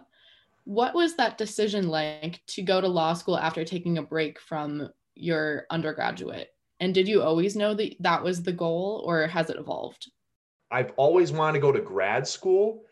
What 0.66 0.94
was 0.94 1.16
that 1.16 1.38
decision 1.38 1.90
like 1.90 2.42
to 2.48 2.62
go 2.62 2.80
to 2.80 2.88
law 2.88 3.14
school 3.14 3.38
after 3.38 3.66
taking 3.66 3.98
a 3.98 4.04
break 4.04 4.40
from 4.40 4.90
your 5.16 5.66
undergraduate? 5.70 6.50
And 6.80 6.94
did 6.94 7.08
you 7.08 7.22
always 7.22 7.56
know 7.56 7.74
that 7.74 7.96
that 8.02 8.24
was 8.24 8.44
the 8.44 8.54
goal 8.54 9.04
or 9.06 9.28
has 9.28 9.50
it 9.50 9.58
evolved? 9.58 10.10
I've 10.72 10.92
always 10.96 11.32
wanted 11.32 11.54
to 11.54 11.62
go 11.62 11.72
to 11.72 11.82
grad 11.82 12.28
school 12.28 12.84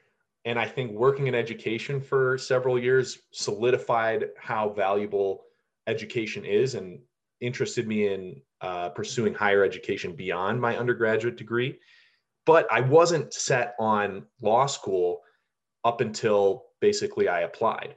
and 0.45 0.57
I 0.57 0.65
think 0.65 0.91
working 0.91 1.27
in 1.27 1.35
education 1.35 2.01
for 2.01 2.37
several 2.37 2.79
years 2.79 3.19
solidified 3.31 4.29
how 4.39 4.69
valuable 4.69 5.43
education 5.87 6.45
is 6.45 6.75
and 6.75 6.99
interested 7.41 7.87
me 7.87 8.07
in 8.07 8.41
uh, 8.61 8.89
pursuing 8.89 9.33
higher 9.33 9.63
education 9.63 10.15
beyond 10.15 10.59
my 10.59 10.77
undergraduate 10.77 11.35
degree. 11.35 11.77
But 12.45 12.71
I 12.71 12.81
wasn't 12.81 13.33
set 13.33 13.75
on 13.79 14.25
law 14.41 14.65
school 14.65 15.21
up 15.83 16.01
until 16.01 16.65
basically 16.79 17.27
I 17.27 17.41
applied. 17.41 17.95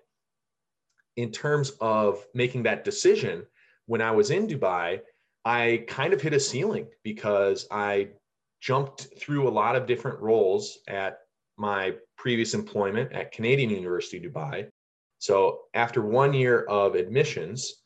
In 1.16 1.30
terms 1.30 1.70
of 1.80 2.26
making 2.34 2.64
that 2.64 2.84
decision, 2.84 3.46
when 3.86 4.02
I 4.02 4.10
was 4.10 4.30
in 4.30 4.46
Dubai, 4.46 5.00
I 5.44 5.84
kind 5.88 6.12
of 6.12 6.20
hit 6.20 6.32
a 6.32 6.40
ceiling 6.40 6.88
because 7.02 7.66
I 7.70 8.08
jumped 8.60 9.08
through 9.18 9.46
a 9.46 9.50
lot 9.50 9.76
of 9.76 9.86
different 9.86 10.18
roles 10.20 10.78
at 10.88 11.18
my 11.56 11.94
previous 12.16 12.54
employment 12.54 13.12
at 13.12 13.32
Canadian 13.32 13.70
University 13.70 14.20
Dubai. 14.20 14.68
So 15.18 15.62
after 15.74 16.02
one 16.02 16.34
year 16.34 16.64
of 16.64 16.94
admissions, 16.94 17.82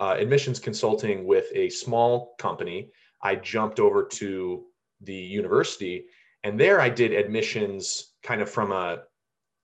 uh, 0.00 0.16
admissions 0.18 0.58
consulting 0.58 1.26
with 1.26 1.46
a 1.54 1.70
small 1.70 2.34
company, 2.38 2.90
I 3.22 3.36
jumped 3.36 3.80
over 3.80 4.04
to 4.04 4.64
the 5.00 5.14
university, 5.14 6.06
and 6.44 6.58
there 6.58 6.80
I 6.80 6.88
did 6.88 7.12
admissions 7.12 8.14
kind 8.22 8.40
of 8.40 8.50
from 8.50 8.72
a, 8.72 8.98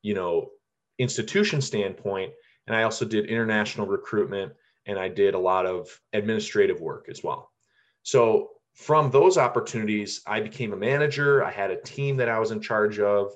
you 0.02 0.14
know, 0.14 0.50
institution 0.98 1.60
standpoint, 1.60 2.32
and 2.66 2.74
I 2.74 2.82
also 2.84 3.04
did 3.04 3.26
international 3.26 3.86
recruitment, 3.86 4.52
and 4.86 4.98
I 4.98 5.08
did 5.08 5.34
a 5.34 5.38
lot 5.38 5.66
of 5.66 5.88
administrative 6.12 6.80
work 6.80 7.06
as 7.08 7.22
well. 7.22 7.50
So 8.02 8.50
from 8.74 9.10
those 9.10 9.38
opportunities, 9.38 10.20
I 10.26 10.40
became 10.40 10.72
a 10.72 10.76
manager. 10.76 11.44
I 11.44 11.50
had 11.50 11.70
a 11.70 11.80
team 11.80 12.16
that 12.16 12.28
I 12.28 12.38
was 12.38 12.50
in 12.50 12.60
charge 12.60 12.98
of, 12.98 13.32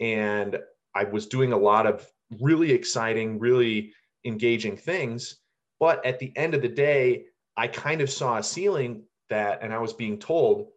and 0.00 0.58
I 0.94 1.04
was 1.04 1.26
doing 1.26 1.52
a 1.52 1.58
lot 1.58 1.86
of 1.86 2.10
really 2.40 2.72
exciting, 2.72 3.38
really 3.38 3.92
engaging 4.24 4.76
things. 4.76 5.36
But 5.80 6.04
at 6.04 6.18
the 6.18 6.32
end 6.36 6.54
of 6.54 6.62
the 6.62 6.68
day, 6.68 7.26
I 7.56 7.68
kind 7.68 8.00
of 8.00 8.10
saw 8.10 8.38
a 8.38 8.42
ceiling 8.42 9.04
that, 9.30 9.60
and 9.62 9.72
I 9.72 9.78
was 9.78 9.92
being 9.92 10.18
told, 10.18 10.68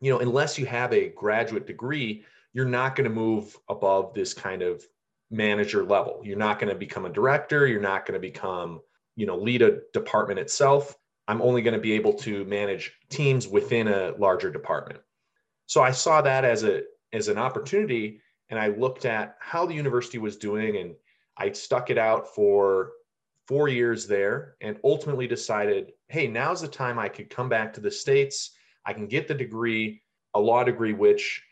you 0.00 0.12
know, 0.12 0.18
unless 0.18 0.58
you 0.58 0.66
have 0.66 0.92
a 0.92 1.08
graduate 1.08 1.66
degree, 1.66 2.24
you're 2.52 2.64
not 2.64 2.96
going 2.96 3.08
to 3.08 3.14
move 3.14 3.56
above 3.68 4.14
this 4.14 4.34
kind 4.34 4.62
of 4.62 4.84
manager 5.30 5.84
level. 5.84 6.20
You're 6.24 6.38
not 6.38 6.58
going 6.58 6.72
to 6.72 6.78
become 6.78 7.04
a 7.04 7.10
director. 7.10 7.66
You're 7.66 7.80
not 7.80 8.06
going 8.06 8.14
to 8.14 8.20
become, 8.20 8.80
you 9.16 9.26
know, 9.26 9.36
lead 9.36 9.62
a 9.62 9.80
department 9.92 10.38
itself. 10.38 10.96
I'm 11.28 11.42
only 11.42 11.62
going 11.62 11.74
to 11.74 11.80
be 11.80 11.92
able 11.92 12.14
to 12.14 12.44
manage 12.44 12.92
teams 13.08 13.48
within 13.48 13.88
a 13.88 14.14
larger 14.18 14.50
department. 14.50 15.00
So 15.66 15.82
I 15.82 15.90
saw 15.90 16.22
that 16.22 16.44
as 16.44 16.62
a 16.62 16.82
as 17.12 17.28
an 17.28 17.38
opportunity 17.38 18.20
and 18.50 18.58
I 18.58 18.68
looked 18.68 19.04
at 19.04 19.36
how 19.40 19.66
the 19.66 19.74
university 19.74 20.18
was 20.18 20.36
doing 20.36 20.76
and 20.76 20.94
I 21.36 21.52
stuck 21.52 21.90
it 21.90 21.98
out 21.98 22.34
for 22.34 22.92
4 23.48 23.68
years 23.68 24.06
there 24.06 24.56
and 24.60 24.78
ultimately 24.82 25.26
decided, 25.26 25.92
hey, 26.08 26.26
now's 26.26 26.60
the 26.60 26.68
time 26.68 26.98
I 26.98 27.08
could 27.08 27.30
come 27.30 27.48
back 27.48 27.72
to 27.74 27.80
the 27.80 27.90
states. 27.90 28.52
I 28.84 28.92
can 28.92 29.06
get 29.06 29.28
the 29.28 29.34
degree, 29.34 30.02
a 30.34 30.40
law 30.40 30.64
degree 30.64 30.92
which 30.92 31.42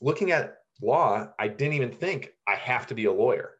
looking 0.00 0.32
at 0.32 0.58
law, 0.82 1.28
I 1.38 1.48
didn't 1.48 1.74
even 1.74 1.92
think 1.92 2.32
I 2.46 2.56
have 2.56 2.86
to 2.88 2.94
be 2.94 3.04
a 3.04 3.12
lawyer. 3.12 3.52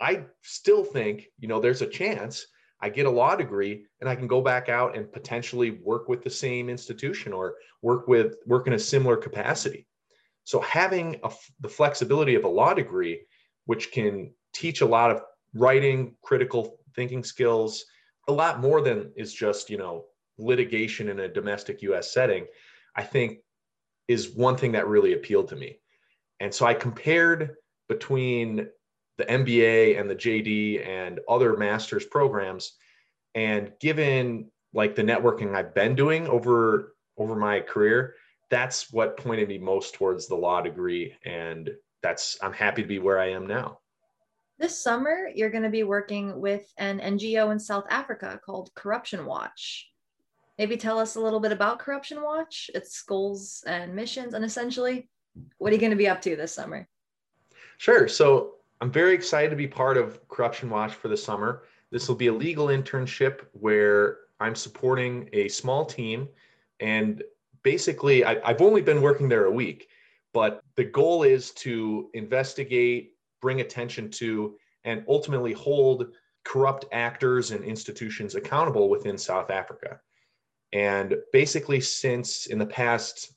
I 0.00 0.24
still 0.42 0.84
think, 0.84 1.28
you 1.38 1.48
know, 1.48 1.60
there's 1.60 1.82
a 1.82 1.86
chance 1.86 2.46
I 2.80 2.88
get 2.88 3.06
a 3.06 3.10
law 3.10 3.36
degree 3.36 3.84
and 4.00 4.10
I 4.10 4.16
can 4.16 4.26
go 4.26 4.40
back 4.40 4.68
out 4.68 4.96
and 4.96 5.12
potentially 5.12 5.70
work 5.70 6.08
with 6.08 6.22
the 6.24 6.30
same 6.30 6.68
institution 6.68 7.32
or 7.32 7.54
work 7.82 8.08
with 8.08 8.36
work 8.46 8.66
in 8.66 8.72
a 8.72 8.78
similar 8.78 9.16
capacity. 9.16 9.86
So 10.44 10.60
having 10.60 11.20
a, 11.22 11.30
the 11.60 11.68
flexibility 11.68 12.34
of 12.34 12.44
a 12.44 12.48
law 12.48 12.74
degree, 12.74 13.26
which 13.66 13.92
can 13.92 14.32
teach 14.52 14.80
a 14.80 14.86
lot 14.86 15.10
of 15.10 15.22
writing, 15.54 16.14
critical 16.22 16.78
thinking 16.94 17.24
skills, 17.24 17.84
a 18.28 18.32
lot 18.32 18.60
more 18.60 18.80
than 18.80 19.12
is 19.16 19.32
just 19.32 19.70
you 19.70 19.78
know 19.78 20.04
litigation 20.38 21.08
in 21.08 21.20
a 21.20 21.28
domestic 21.28 21.82
U.S. 21.82 22.12
setting, 22.12 22.46
I 22.96 23.02
think 23.02 23.38
is 24.08 24.34
one 24.34 24.56
thing 24.56 24.72
that 24.72 24.88
really 24.88 25.12
appealed 25.12 25.48
to 25.48 25.56
me. 25.56 25.78
And 26.40 26.52
so 26.52 26.66
I 26.66 26.74
compared 26.74 27.54
between 27.88 28.66
the 29.18 29.24
MBA 29.24 30.00
and 30.00 30.08
the 30.10 30.16
JD 30.16 30.86
and 30.86 31.20
other 31.28 31.56
master's 31.56 32.04
programs. 32.06 32.72
And 33.34 33.72
given 33.80 34.50
like 34.74 34.94
the 34.94 35.02
networking 35.02 35.54
I've 35.54 35.74
been 35.74 35.94
doing 35.94 36.26
over 36.26 36.94
over 37.18 37.36
my 37.36 37.60
career, 37.60 38.14
that's 38.52 38.92
what 38.92 39.16
pointed 39.16 39.48
me 39.48 39.56
most 39.56 39.94
towards 39.94 40.28
the 40.28 40.34
law 40.34 40.60
degree. 40.60 41.16
And 41.24 41.70
that's 42.02 42.36
I'm 42.42 42.52
happy 42.52 42.82
to 42.82 42.88
be 42.88 42.98
where 42.98 43.18
I 43.18 43.30
am 43.30 43.46
now. 43.46 43.78
This 44.58 44.78
summer, 44.78 45.30
you're 45.34 45.50
going 45.50 45.62
to 45.62 45.70
be 45.70 45.84
working 45.84 46.38
with 46.38 46.70
an 46.76 47.00
NGO 47.00 47.50
in 47.50 47.58
South 47.58 47.86
Africa 47.88 48.38
called 48.44 48.70
Corruption 48.74 49.24
Watch. 49.24 49.88
Maybe 50.58 50.76
tell 50.76 50.98
us 50.98 51.16
a 51.16 51.20
little 51.20 51.40
bit 51.40 51.50
about 51.50 51.78
Corruption 51.78 52.20
Watch, 52.22 52.70
its 52.74 53.02
goals 53.02 53.64
and 53.66 53.96
missions, 53.96 54.34
and 54.34 54.44
essentially, 54.44 55.08
what 55.56 55.70
are 55.70 55.74
you 55.74 55.80
going 55.80 55.90
to 55.90 55.96
be 55.96 56.08
up 56.08 56.20
to 56.20 56.36
this 56.36 56.54
summer? 56.54 56.86
Sure. 57.78 58.06
So 58.06 58.56
I'm 58.82 58.92
very 58.92 59.14
excited 59.14 59.48
to 59.48 59.56
be 59.56 59.66
part 59.66 59.96
of 59.96 60.28
Corruption 60.28 60.68
Watch 60.68 60.92
for 60.92 61.08
the 61.08 61.16
summer. 61.16 61.62
This 61.90 62.06
will 62.06 62.16
be 62.16 62.26
a 62.26 62.34
legal 62.34 62.66
internship 62.66 63.46
where 63.52 64.18
I'm 64.40 64.54
supporting 64.54 65.30
a 65.32 65.48
small 65.48 65.86
team. 65.86 66.28
And 66.80 67.22
basically, 67.62 68.24
I, 68.24 68.46
have 68.46 68.62
only 68.62 68.82
been 68.82 69.02
working 69.02 69.28
there 69.28 69.46
a 69.46 69.50
week, 69.50 69.88
but 70.32 70.62
the 70.76 70.84
goal 70.84 71.22
is 71.22 71.50
to 71.52 72.10
investigate, 72.14 73.12
bring 73.40 73.60
attention 73.60 74.10
to, 74.10 74.56
and 74.84 75.04
ultimately 75.08 75.52
hold 75.52 76.08
corrupt 76.44 76.86
actors 76.92 77.50
and 77.50 77.64
institutions 77.64 78.34
accountable 78.34 78.88
within 78.88 79.16
South 79.16 79.50
Africa. 79.50 80.00
And 80.72 81.16
basically, 81.32 81.80
since 81.80 82.46
in 82.46 82.58
the 82.58 82.66
past 82.66 83.32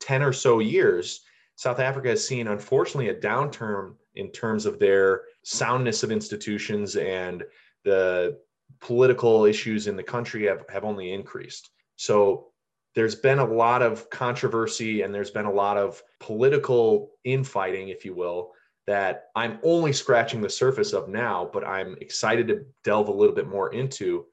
10 0.00 0.22
or 0.22 0.32
so 0.32 0.58
years, 0.58 1.22
South 1.56 1.80
Africa 1.80 2.10
has 2.10 2.26
seen, 2.26 2.48
unfortunately, 2.48 3.08
a 3.08 3.14
downturn 3.14 3.94
in 4.16 4.30
terms 4.30 4.66
of 4.66 4.78
their 4.78 5.22
soundness 5.44 6.02
of 6.02 6.10
institutions 6.10 6.96
and 6.96 7.42
the 7.84 8.38
political 8.80 9.44
issues 9.44 9.86
in 9.86 9.96
the 9.96 10.02
country 10.02 10.46
have, 10.46 10.64
have 10.68 10.84
only 10.84 11.12
increased. 11.12 11.70
So 11.96 12.48
there's 12.94 13.14
been 13.14 13.38
a 13.38 13.44
lot 13.44 13.82
of 13.82 14.08
controversy 14.10 15.02
and 15.02 15.14
there's 15.14 15.30
been 15.30 15.46
a 15.46 15.52
lot 15.52 15.76
of 15.76 16.02
political 16.20 17.10
infighting, 17.24 17.88
if 17.88 18.04
you 18.04 18.14
will, 18.14 18.52
that 18.86 19.30
I'm 19.34 19.58
only 19.62 19.92
scratching 19.92 20.40
the 20.40 20.50
surface 20.50 20.92
of 20.92 21.08
now, 21.08 21.50
but 21.52 21.66
I'm 21.66 21.96
excited 22.00 22.48
to 22.48 22.64
delve 22.84 23.08
a 23.08 23.12
little 23.12 23.34
bit 23.34 23.48
more 23.48 23.72
into 23.72 24.26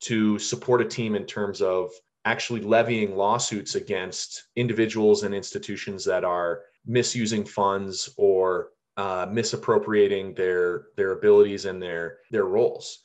to 0.00 0.38
support 0.38 0.80
a 0.80 0.84
team 0.84 1.14
in 1.14 1.26
terms 1.26 1.62
of 1.62 1.90
actually 2.24 2.60
levying 2.60 3.16
lawsuits 3.16 3.74
against 3.74 4.44
individuals 4.56 5.22
and 5.22 5.34
institutions 5.34 6.04
that 6.04 6.24
are 6.24 6.62
misusing 6.86 7.44
funds 7.44 8.12
or 8.16 8.70
uh, 8.96 9.26
misappropriating 9.30 10.34
their 10.34 10.86
their 10.96 11.12
abilities 11.12 11.64
and 11.64 11.80
their 11.82 12.18
their 12.30 12.44
roles. 12.44 13.00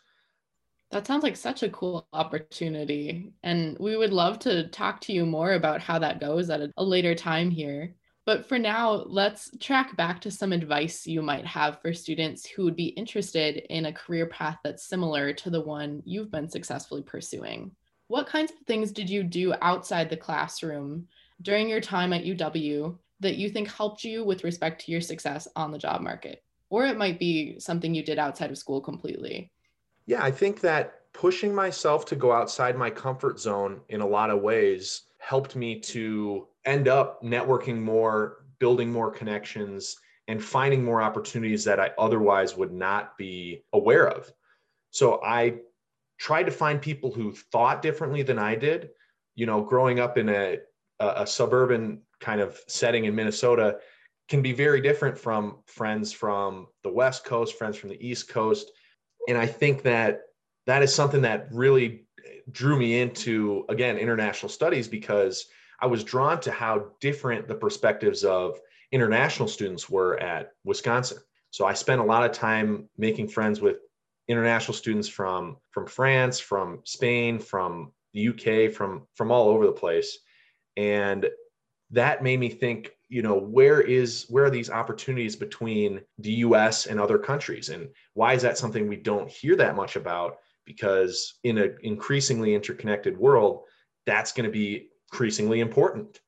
That 0.91 1.05
sounds 1.05 1.23
like 1.23 1.35
such 1.35 1.63
a 1.63 1.69
cool 1.69 2.07
opportunity, 2.13 3.33
and 3.43 3.77
we 3.77 3.97
would 3.97 4.13
love 4.13 4.39
to 4.39 4.69
talk 4.69 5.01
to 5.01 5.13
you 5.13 5.25
more 5.25 5.53
about 5.53 5.81
how 5.81 5.99
that 5.99 6.21
goes 6.21 6.49
at 6.49 6.61
a, 6.61 6.83
later 6.83 7.13
time 7.13 7.51
here. 7.51 7.93
But 8.25 8.47
for 8.47 8.57
now, 8.57 9.03
let's 9.05 9.51
track 9.59 9.97
back 9.97 10.21
to 10.21 10.31
some 10.31 10.53
advice 10.53 11.05
you 11.05 11.21
might 11.21 11.45
have 11.45 11.81
for 11.81 11.93
students 11.93 12.45
who 12.45 12.63
would 12.63 12.75
be 12.75 12.87
interested 12.87 13.57
in 13.69 13.85
a 13.85 13.93
career 13.93 14.27
path 14.27 14.59
that's 14.63 14.87
similar 14.87 15.33
to 15.33 15.49
the 15.49 15.61
one 15.61 16.01
you've 16.05 16.31
been 16.31 16.49
successfully 16.49 17.01
pursuing. 17.01 17.71
What 18.07 18.27
kinds 18.27 18.51
of 18.53 18.59
things 18.59 18.93
did 18.93 19.09
you 19.09 19.23
do 19.23 19.53
outside 19.61 20.09
the 20.09 20.15
classroom 20.15 21.07
during 21.41 21.67
your 21.67 21.81
time 21.81 22.13
at 22.13 22.23
UW 22.23 22.97
that 23.19 23.35
you 23.35 23.49
think 23.49 23.69
helped 23.69 24.05
you 24.05 24.23
with 24.23 24.45
respect 24.45 24.85
to 24.85 24.91
your 24.91 25.01
success 25.01 25.49
on 25.55 25.71
the 25.71 25.77
job 25.77 26.01
market? 26.01 26.43
Or 26.69 26.85
it 26.85 26.97
might 26.97 27.19
be 27.19 27.59
something 27.59 27.93
you 27.93 28.03
did 28.03 28.19
outside 28.19 28.51
of 28.51 28.57
school 28.57 28.79
completely. 28.79 29.51
Yeah, 30.07 30.23
I 30.23 30.31
think 30.31 30.61
that 30.61 31.01
pushing 31.13 31.53
myself 31.53 32.05
to 32.05 32.15
go 32.15 32.31
outside 32.31 32.77
my 32.77 32.89
comfort 32.89 33.39
zone 33.39 33.81
in 33.89 34.01
a 34.01 34.07
lot 34.07 34.29
of 34.29 34.41
ways 34.41 35.03
helped 35.19 35.55
me 35.55 35.79
to 35.81 36.47
end 36.65 36.87
up 36.87 37.21
networking 37.21 37.81
more, 37.81 38.45
building 38.59 38.91
more 38.91 39.11
connections, 39.11 39.97
and 40.27 40.43
finding 40.43 40.83
more 40.83 41.01
opportunities 41.01 41.63
that 41.65 41.79
I 41.79 41.91
otherwise 41.97 42.55
would 42.55 42.71
not 42.71 43.17
be 43.17 43.63
aware 43.73 44.07
of. 44.07 44.31
So 44.91 45.21
I 45.23 45.59
tried 46.19 46.43
to 46.43 46.51
find 46.51 46.81
people 46.81 47.11
who 47.11 47.33
thought 47.51 47.81
differently 47.81 48.23
than 48.23 48.39
I 48.39 48.55
did. 48.55 48.89
You 49.35 49.45
know, 49.45 49.61
growing 49.61 49.99
up 49.99 50.17
in 50.17 50.29
a, 50.29 50.57
a, 50.99 51.27
suburban 51.27 52.01
kind 52.19 52.41
of 52.41 52.59
setting 52.67 53.05
in 53.05 53.15
Minnesota 53.15 53.77
can 54.27 54.41
be 54.41 54.51
very 54.51 54.81
different 54.81 55.17
from 55.17 55.59
friends 55.65 56.11
from 56.11 56.67
the 56.83 56.89
West 56.89 57.23
Coast, 57.23 57.57
friends 57.57 57.77
from 57.77 57.89
the 57.89 58.05
East 58.05 58.29
Coast. 58.29 58.71
And 59.27 59.37
I 59.37 59.45
think 59.45 59.83
that 59.83 60.21
that 60.65 60.83
is 60.83 60.93
something 60.93 61.21
that 61.21 61.47
really 61.51 62.05
drew 62.51 62.77
me 62.77 63.01
into, 63.01 63.65
again, 63.69 63.97
international 63.97 64.49
studies 64.49 64.87
because 64.87 65.47
I 65.79 65.85
was 65.85 66.03
drawn 66.03 66.39
to 66.41 66.51
how 66.51 66.91
different 66.99 67.47
the 67.47 67.55
perspectives 67.55 68.23
of 68.23 68.59
international 68.91 69.47
students 69.47 69.89
were 69.89 70.17
at 70.19 70.53
Wisconsin. 70.63 71.19
So 71.51 71.65
I 71.65 71.73
spent 71.73 72.01
a 72.01 72.05
lot 72.05 72.23
of 72.23 72.31
time 72.31 72.89
making 72.97 73.27
friends 73.27 73.61
with 73.61 73.77
international 74.27 74.73
students 74.73 75.07
from 75.07 75.57
from 75.71 75.87
France, 75.87 76.39
from 76.39 76.81
Spain, 76.83 77.39
from 77.39 77.91
the 78.13 78.29
UK, 78.29 78.73
from 78.73 79.07
from 79.15 79.31
all 79.31 79.49
over 79.49 79.65
the 79.65 79.71
place, 79.71 80.19
and 80.75 81.27
that 81.91 82.23
made 82.23 82.39
me 82.39 82.49
think 82.49 82.91
you 83.09 83.21
know 83.21 83.35
where 83.37 83.81
is 83.81 84.25
where 84.29 84.45
are 84.45 84.49
these 84.49 84.69
opportunities 84.69 85.35
between 85.35 86.01
the 86.19 86.33
US 86.33 86.87
and 86.87 86.99
other 86.99 87.17
countries? 87.17 87.69
And 87.69 87.89
why 88.13 88.33
is 88.33 88.41
that 88.41 88.57
something 88.57 88.87
we 88.87 88.97
don't 88.97 89.29
hear 89.29 89.55
that 89.55 89.75
much 89.75 89.95
about? 89.95 90.37
Because 90.65 91.39
in 91.43 91.57
an 91.57 91.77
increasingly 91.83 92.53
interconnected 92.53 93.17
world 93.17 93.63
that's 94.05 94.31
going 94.31 94.45
to 94.45 94.51
be 94.51 94.89
increasingly 95.11 95.59
important. 95.59 96.19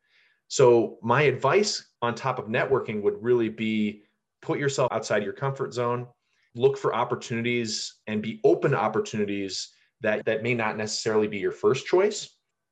So 0.48 0.98
my 1.02 1.24
advice 1.24 1.92
on 2.02 2.16
top 2.16 2.40
of 2.40 2.46
networking 2.46 3.02
would 3.02 3.22
really 3.22 3.50
be 3.50 4.04
put 4.42 4.60
yourself 4.60 4.92
outside 4.92 5.24
your 5.24 5.34
comfort 5.34 5.74
zone 5.74 6.08
look 6.56 6.78
for 6.78 6.96
opportunities 6.96 8.00
and 8.08 8.22
be 8.22 8.40
open 8.44 8.72
to 8.72 8.78
opportunities 8.78 9.70
that 10.02 10.26
that 10.26 10.44
may 10.44 10.54
not 10.54 10.78
necessarily 10.78 11.28
be 11.28 11.38
your 11.38 11.52
first 11.52 11.86
choice. 11.86 12.30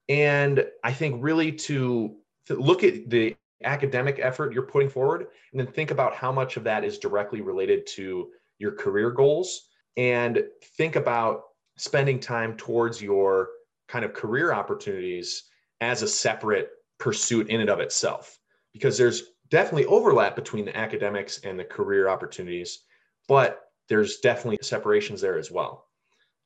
And 0.10 0.66
i 0.84 0.94
think 0.94 1.24
really 1.24 1.52
to, 1.52 2.16
to 2.48 2.56
look 2.56 2.84
at 2.84 3.10
the 3.10 3.36
academic 3.64 4.20
effort 4.22 4.54
you're 4.54 4.64
putting 4.64 4.90
forward 4.90 5.28
and 5.52 5.60
then 5.60 5.68
think 5.68 5.92
about 5.92 6.14
how 6.14 6.32
much 6.32 6.58
of 6.58 6.64
that 6.64 6.84
is 6.84 7.00
directly 7.00 7.42
related 7.42 7.88
to 7.88 8.30
your 8.60 8.72
career 8.72 9.10
goals 9.10 9.70
and 9.98 10.44
think 10.78 10.96
about 10.96 11.42
spending 11.78 12.20
time 12.20 12.56
towards 12.56 13.02
your 13.02 13.50
kind 13.88 14.06
of 14.06 14.14
career 14.14 14.54
opportunities 14.54 15.44
as 15.82 16.02
a 16.02 16.08
separate 16.08 16.70
pursuit 17.00 17.50
in 17.50 17.62
and 17.62 17.70
of 17.70 17.80
itself 17.80 18.40
because 18.74 18.98
there's 18.98 19.32
definitely 19.50 19.86
overlap 19.86 20.36
between 20.36 20.66
the 20.66 20.78
academics 20.78 21.40
and 21.40 21.60
the 21.60 21.64
career 21.64 22.10
opportunities 22.10 22.84
but 23.28 23.68
there's 23.90 24.18
definitely 24.18 24.60
separations 24.62 25.22
there 25.22 25.38
as 25.38 25.52
well. 25.52 25.87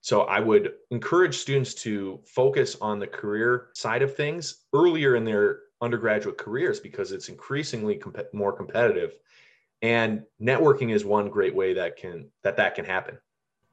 So 0.01 0.21
I 0.21 0.39
would 0.39 0.73
encourage 0.89 1.37
students 1.37 1.75
to 1.75 2.19
focus 2.25 2.75
on 2.81 2.99
the 2.99 3.07
career 3.07 3.67
side 3.75 4.01
of 4.01 4.15
things 4.15 4.63
earlier 4.73 5.15
in 5.15 5.23
their 5.23 5.59
undergraduate 5.79 6.37
careers 6.37 6.79
because 6.79 7.11
it's 7.11 7.29
increasingly 7.29 7.95
comp- 7.95 8.33
more 8.33 8.51
competitive. 8.51 9.13
And 9.83 10.23
networking 10.41 10.91
is 10.91 11.05
one 11.05 11.29
great 11.29 11.55
way 11.55 11.75
that 11.75 11.97
can 11.97 12.29
that 12.43 12.57
that 12.57 12.75
can 12.75 12.85
happen. 12.85 13.17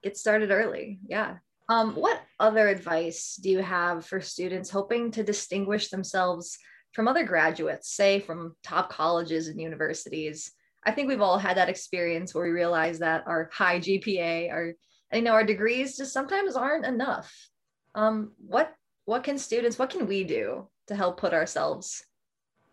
Get 0.02 0.16
started 0.16 0.50
early. 0.50 1.00
Yeah. 1.06 1.36
Um, 1.70 1.94
what 1.96 2.22
other 2.40 2.68
advice 2.68 3.36
do 3.36 3.50
you 3.50 3.58
have 3.58 4.06
for 4.06 4.20
students 4.20 4.70
hoping 4.70 5.10
to 5.12 5.22
distinguish 5.22 5.88
themselves 5.88 6.58
from 6.92 7.08
other 7.08 7.24
graduates 7.24 7.90
say 7.90 8.20
from 8.20 8.54
top 8.62 8.90
colleges 8.90 9.48
and 9.48 9.60
universities? 9.60 10.50
I 10.84 10.92
think 10.92 11.08
we've 11.08 11.20
all 11.20 11.38
had 11.38 11.56
that 11.58 11.68
experience 11.68 12.34
where 12.34 12.44
we 12.44 12.50
realize 12.50 13.00
that 13.00 13.24
our 13.26 13.50
high 13.52 13.80
gpa 13.80 14.50
our 14.50 14.72
you 15.12 15.22
know 15.22 15.32
our 15.32 15.44
degrees 15.44 15.96
just 15.96 16.12
sometimes 16.12 16.56
aren't 16.56 16.86
enough 16.86 17.48
um, 17.94 18.32
what 18.46 18.74
what 19.06 19.24
can 19.24 19.38
students 19.38 19.78
what 19.78 19.90
can 19.90 20.06
we 20.06 20.24
do 20.24 20.66
to 20.86 20.94
help 20.94 21.18
put 21.18 21.32
ourselves 21.32 22.04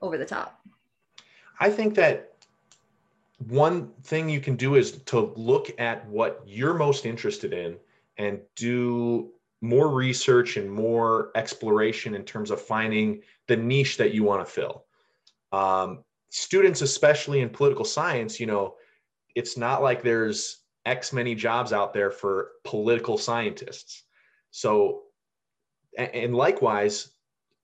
over 0.01 0.17
the 0.17 0.25
top? 0.25 0.59
I 1.59 1.69
think 1.69 1.95
that 1.95 2.33
one 3.47 3.91
thing 4.03 4.29
you 4.29 4.39
can 4.39 4.55
do 4.55 4.75
is 4.75 4.91
to 5.03 5.33
look 5.35 5.71
at 5.79 6.07
what 6.07 6.43
you're 6.45 6.73
most 6.73 7.05
interested 7.05 7.53
in 7.53 7.77
and 8.17 8.39
do 8.55 9.31
more 9.61 9.89
research 9.89 10.57
and 10.57 10.71
more 10.71 11.31
exploration 11.35 12.15
in 12.15 12.23
terms 12.23 12.51
of 12.51 12.61
finding 12.61 13.21
the 13.47 13.55
niche 13.55 13.97
that 13.97 14.13
you 14.13 14.23
want 14.23 14.45
to 14.45 14.51
fill. 14.51 14.85
Um, 15.51 16.03
students, 16.29 16.81
especially 16.81 17.41
in 17.41 17.49
political 17.49 17.85
science, 17.85 18.39
you 18.39 18.45
know, 18.45 18.75
it's 19.35 19.57
not 19.57 19.81
like 19.81 20.01
there's 20.01 20.64
X 20.85 21.13
many 21.13 21.35
jobs 21.35 21.73
out 21.73 21.93
there 21.93 22.11
for 22.11 22.51
political 22.63 23.17
scientists. 23.17 24.03
So, 24.51 25.03
and 25.97 26.35
likewise, 26.35 27.09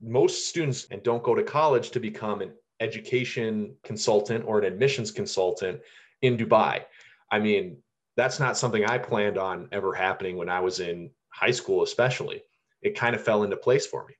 most 0.01 0.47
students 0.47 0.87
and 0.89 1.03
don't 1.03 1.23
go 1.23 1.35
to 1.35 1.43
college 1.43 1.91
to 1.91 1.99
become 1.99 2.41
an 2.41 2.53
education 2.79 3.75
consultant 3.83 4.43
or 4.47 4.59
an 4.59 4.65
admissions 4.65 5.11
consultant 5.11 5.79
in 6.21 6.37
Dubai. 6.37 6.83
I 7.29 7.39
mean, 7.39 7.77
that's 8.17 8.39
not 8.39 8.57
something 8.57 8.85
I 8.85 8.97
planned 8.97 9.37
on 9.37 9.69
ever 9.71 9.93
happening 9.93 10.35
when 10.37 10.49
I 10.49 10.59
was 10.59 10.79
in 10.79 11.11
high 11.29 11.51
school, 11.51 11.83
especially. 11.83 12.43
It 12.81 12.97
kind 12.97 13.15
of 13.15 13.23
fell 13.23 13.43
into 13.43 13.57
place 13.57 13.85
for 13.85 14.05
me. 14.07 14.15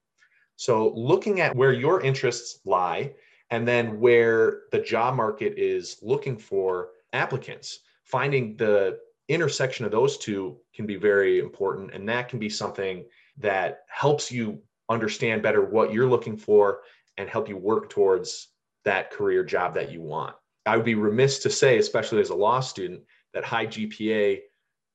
So, 0.55 0.93
looking 0.95 1.41
at 1.41 1.55
where 1.55 1.73
your 1.73 2.01
interests 2.01 2.59
lie 2.65 3.13
and 3.49 3.67
then 3.67 3.99
where 3.99 4.61
the 4.71 4.79
job 4.79 5.15
market 5.15 5.55
is 5.57 5.97
looking 6.01 6.37
for 6.37 6.89
applicants, 7.13 7.79
finding 8.11 8.57
the 8.57 8.99
intersection 9.29 9.85
of 9.85 9.91
those 9.91 10.17
two 10.17 10.57
can 10.75 10.85
be 10.85 10.97
very 10.97 11.39
important. 11.39 11.93
And 11.93 12.07
that 12.09 12.27
can 12.27 12.37
be 12.37 12.49
something 12.49 13.05
that 13.37 13.79
helps 13.87 14.31
you 14.31 14.61
understand 14.89 15.41
better 15.41 15.63
what 15.63 15.93
you're 15.93 16.09
looking 16.09 16.35
for 16.35 16.81
and 17.17 17.29
help 17.29 17.47
you 17.47 17.55
work 17.55 17.89
towards 17.89 18.49
that 18.83 19.11
career 19.11 19.43
job 19.43 19.73
that 19.75 19.91
you 19.91 20.01
want. 20.01 20.35
I 20.65 20.75
would 20.75 20.85
be 20.85 20.95
remiss 20.95 21.39
to 21.39 21.49
say, 21.49 21.77
especially 21.77 22.19
as 22.21 22.29
a 22.29 22.35
law 22.35 22.59
student, 22.59 23.01
that 23.33 23.45
high 23.45 23.67
GPA 23.67 24.41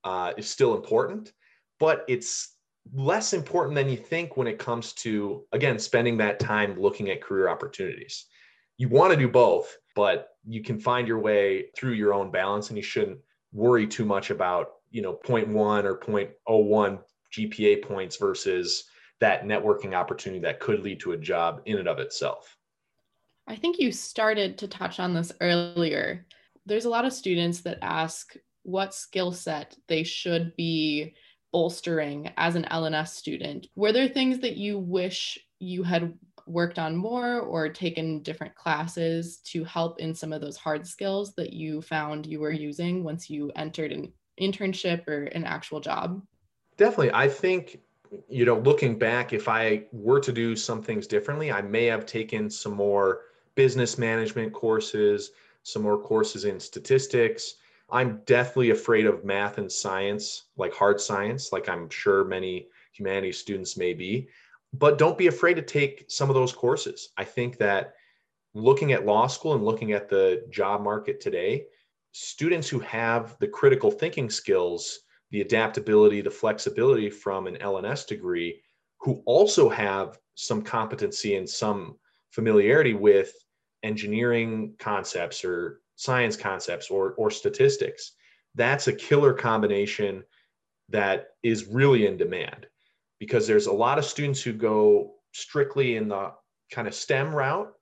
uh, 0.05 0.33
is 0.37 0.48
still 0.48 0.76
important, 0.76 1.33
but 1.81 2.05
it's 2.09 2.55
less 2.92 3.33
important 3.33 3.74
than 3.74 3.88
you 3.88 3.96
think 3.96 4.37
when 4.37 4.46
it 4.46 4.59
comes 4.59 4.92
to, 4.92 5.44
again, 5.52 5.79
spending 5.79 6.18
that 6.18 6.38
time 6.38 6.79
looking 6.79 7.11
at 7.11 7.22
career 7.22 7.48
opportunities. 7.48 8.26
You 8.76 8.88
want 8.88 9.12
to 9.12 9.18
do 9.18 9.29
both, 9.29 9.74
but 9.96 10.37
you 10.46 10.62
can 10.62 10.78
find 10.78 11.09
your 11.09 11.18
way 11.18 11.70
through 11.74 11.94
your 11.94 12.14
own 12.14 12.30
balance 12.30 12.68
and 12.68 12.76
you 12.76 12.82
shouldn't 12.82 13.18
worry 13.52 13.87
too 13.87 14.04
much 14.04 14.30
about, 14.30 14.74
you 14.90 15.02
know, 15.02 15.18
0.1 15.24 15.85
or 15.85 15.98
0.01 15.98 16.98
GPA 17.32 17.82
points 17.82 18.16
versus 18.18 18.85
that 19.18 19.44
networking 19.44 19.94
opportunity 19.94 20.40
that 20.42 20.61
could 20.61 20.80
lead 20.80 21.00
to 21.00 21.12
a 21.12 21.16
job 21.16 21.62
in 21.64 21.78
and 21.78 21.88
of 21.88 21.98
itself. 21.98 22.56
I 23.48 23.56
think 23.56 23.78
you 23.78 23.90
started 23.90 24.59
to 24.59 24.68
touch 24.68 25.00
on 25.00 25.14
this 25.14 25.32
earlier. 25.40 26.26
There's 26.66 26.85
a 26.85 26.90
lot 26.90 27.06
of 27.06 27.12
students 27.12 27.62
that 27.62 27.78
ask 27.80 28.35
what 28.64 28.94
skill 28.94 29.32
set 29.32 29.76
they 29.88 30.02
should 30.02 30.54
be 30.56 31.14
bolstering 31.52 32.32
as 32.37 32.54
an 32.54 32.66
L&S 32.66 33.14
student. 33.14 33.68
Were 33.76 33.92
there 33.92 34.09
things 34.09 34.40
that 34.40 34.56
you 34.56 34.78
wish 34.78 35.38
you 35.59 35.85
had 35.85 36.12
worked 36.46 36.78
on 36.78 36.96
more 36.96 37.40
or 37.40 37.68
taken 37.68 38.22
different 38.22 38.54
classes 38.54 39.38
to 39.38 39.64
help 39.64 39.98
in 39.98 40.14
some 40.14 40.32
of 40.32 40.40
those 40.40 40.56
hard 40.56 40.87
skills 40.87 41.35
that 41.35 41.52
you 41.52 41.82
found 41.82 42.26
you 42.26 42.40
were 42.40 42.52
using 42.52 43.02
once 43.02 43.28
you 43.28 43.50
entered 43.56 43.92
an 43.92 44.12
internship 44.40 45.06
or 45.09 45.24
an 45.24 45.44
actual 45.44 45.80
job? 45.80 46.22
Definitely. 46.76 47.12
I 47.12 47.28
think 47.28 47.80
you 48.28 48.44
know, 48.44 48.59
looking 48.59 48.98
back, 48.98 49.32
if 49.32 49.48
I 49.48 49.85
were 49.92 50.20
to 50.20 50.32
do 50.32 50.56
some 50.56 50.82
things 50.82 51.06
differently, 51.06 51.50
I 51.50 51.62
may 51.62 51.87
have 51.87 52.06
taken 52.06 52.50
some 52.50 52.74
more 52.74 53.22
business 53.54 53.98
management 53.98 54.52
courses, 54.52 55.32
some 55.62 55.82
more 55.82 55.98
courses 55.98 56.44
in 56.44 56.61
statistics. 56.61 57.54
I'm 57.90 58.20
definitely 58.26 58.70
afraid 58.70 59.06
of 59.06 59.24
math 59.24 59.59
and 59.59 59.70
science, 59.70 60.44
like 60.56 60.74
hard 60.74 61.00
science, 61.00 61.52
like 61.52 61.68
I'm 61.68 61.88
sure 61.88 62.24
many 62.24 62.68
humanities 62.92 63.38
students 63.38 63.76
may 63.76 63.94
be. 63.94 64.28
But 64.72 64.98
don't 64.98 65.18
be 65.18 65.29
afraid 65.29 65.55
to 65.55 65.62
take 65.62 66.05
some 66.09 66.29
of 66.29 66.35
those 66.35 66.52
courses. 66.52 67.11
I 67.16 67.24
think 67.24 67.59
that 67.59 67.94
looking 68.55 68.92
at 68.92 69.07
law 69.07 69.26
school 69.26 69.55
and 69.55 69.64
looking 69.64 69.92
at 69.92 70.09
the 70.09 70.44
job 70.50 70.83
market 70.83 71.20
today, 71.20 71.66
students 72.12 72.68
who 72.68 72.81
have 72.81 73.37
the 73.40 73.48
critical 73.48 73.90
thinking 73.90 74.31
skills 74.31 75.00
the 75.31 75.40
adaptability, 75.40 76.20
the 76.20 76.31
flexibility 76.31 77.11
from 77.11 77.46
an 77.46 77.57
L&S 77.61 78.05
degree 78.05 78.62
who 79.00 79.22
also 79.26 79.68
have 79.68 80.18
some 80.35 80.62
competency 80.62 81.37
and 81.37 81.48
some 81.48 81.96
familiarity 82.31 82.94
with 82.94 83.33
engineering 83.83 84.74
concepts 84.79 85.44
or 85.44 85.81
science 85.96 86.37
concepts 86.37 86.90
or, 86.90 87.14
or 87.14 87.31
statistics. 87.31 88.12
That's 88.55 88.88
a 88.88 88.92
killer 88.92 89.33
combination 89.33 90.24
that 90.88 91.31
is 91.42 91.66
really 91.66 92.07
in 92.07 92.16
demand 92.16 92.66
because 93.18 93.46
there's 93.46 93.66
a 93.66 93.72
lot 93.72 93.98
of 93.98 94.05
students 94.05 94.42
who 94.42 94.52
go 94.52 95.14
strictly 95.33 95.96
in 95.96 96.09
the 96.09 96.33
kind 96.70 96.88
of 96.88 96.94
STEM 96.94 97.35
route 97.35 97.72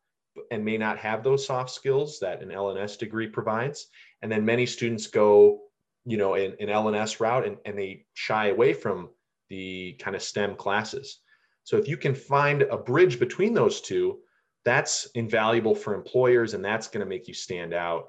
and 0.51 0.65
may 0.65 0.77
not 0.77 0.99
have 0.99 1.23
those 1.23 1.47
soft 1.47 1.71
skills 1.71 2.19
that 2.21 2.43
an 2.43 2.51
L&S 2.51 2.97
degree 2.97 3.29
provides. 3.29 3.87
And 4.23 4.31
then 4.31 4.45
many 4.45 4.67
students 4.67 5.07
go 5.07 5.65
you 6.05 6.17
know, 6.17 6.35
an, 6.35 6.55
an 6.61 6.69
L&S 6.69 7.21
route 7.21 7.47
and, 7.47 7.57
and 7.65 7.79
they 7.79 8.05
shy 8.15 8.49
away 8.49 8.73
from 8.73 9.09
the 9.49 9.97
kind 9.99 10.15
of 10.15 10.23
STEM 10.23 10.57
classes. 10.57 11.21
So 11.65 11.79
if 11.79 11.89
you 11.89 11.97
can 11.97 12.15
find 12.15 12.63
a 12.63 12.77
bridge 12.77 13.19
between 13.19 13.55
those 13.55 13.81
two, 13.81 14.19
that's 14.65 15.07
invaluable 15.15 15.75
for 15.75 15.95
employers 15.95 16.55
and 16.55 16.65
that's 16.65 16.89
going 16.89 17.01
to 17.01 17.09
make 17.09 17.27
you 17.29 17.35
stand 17.35 17.73
out 17.75 18.07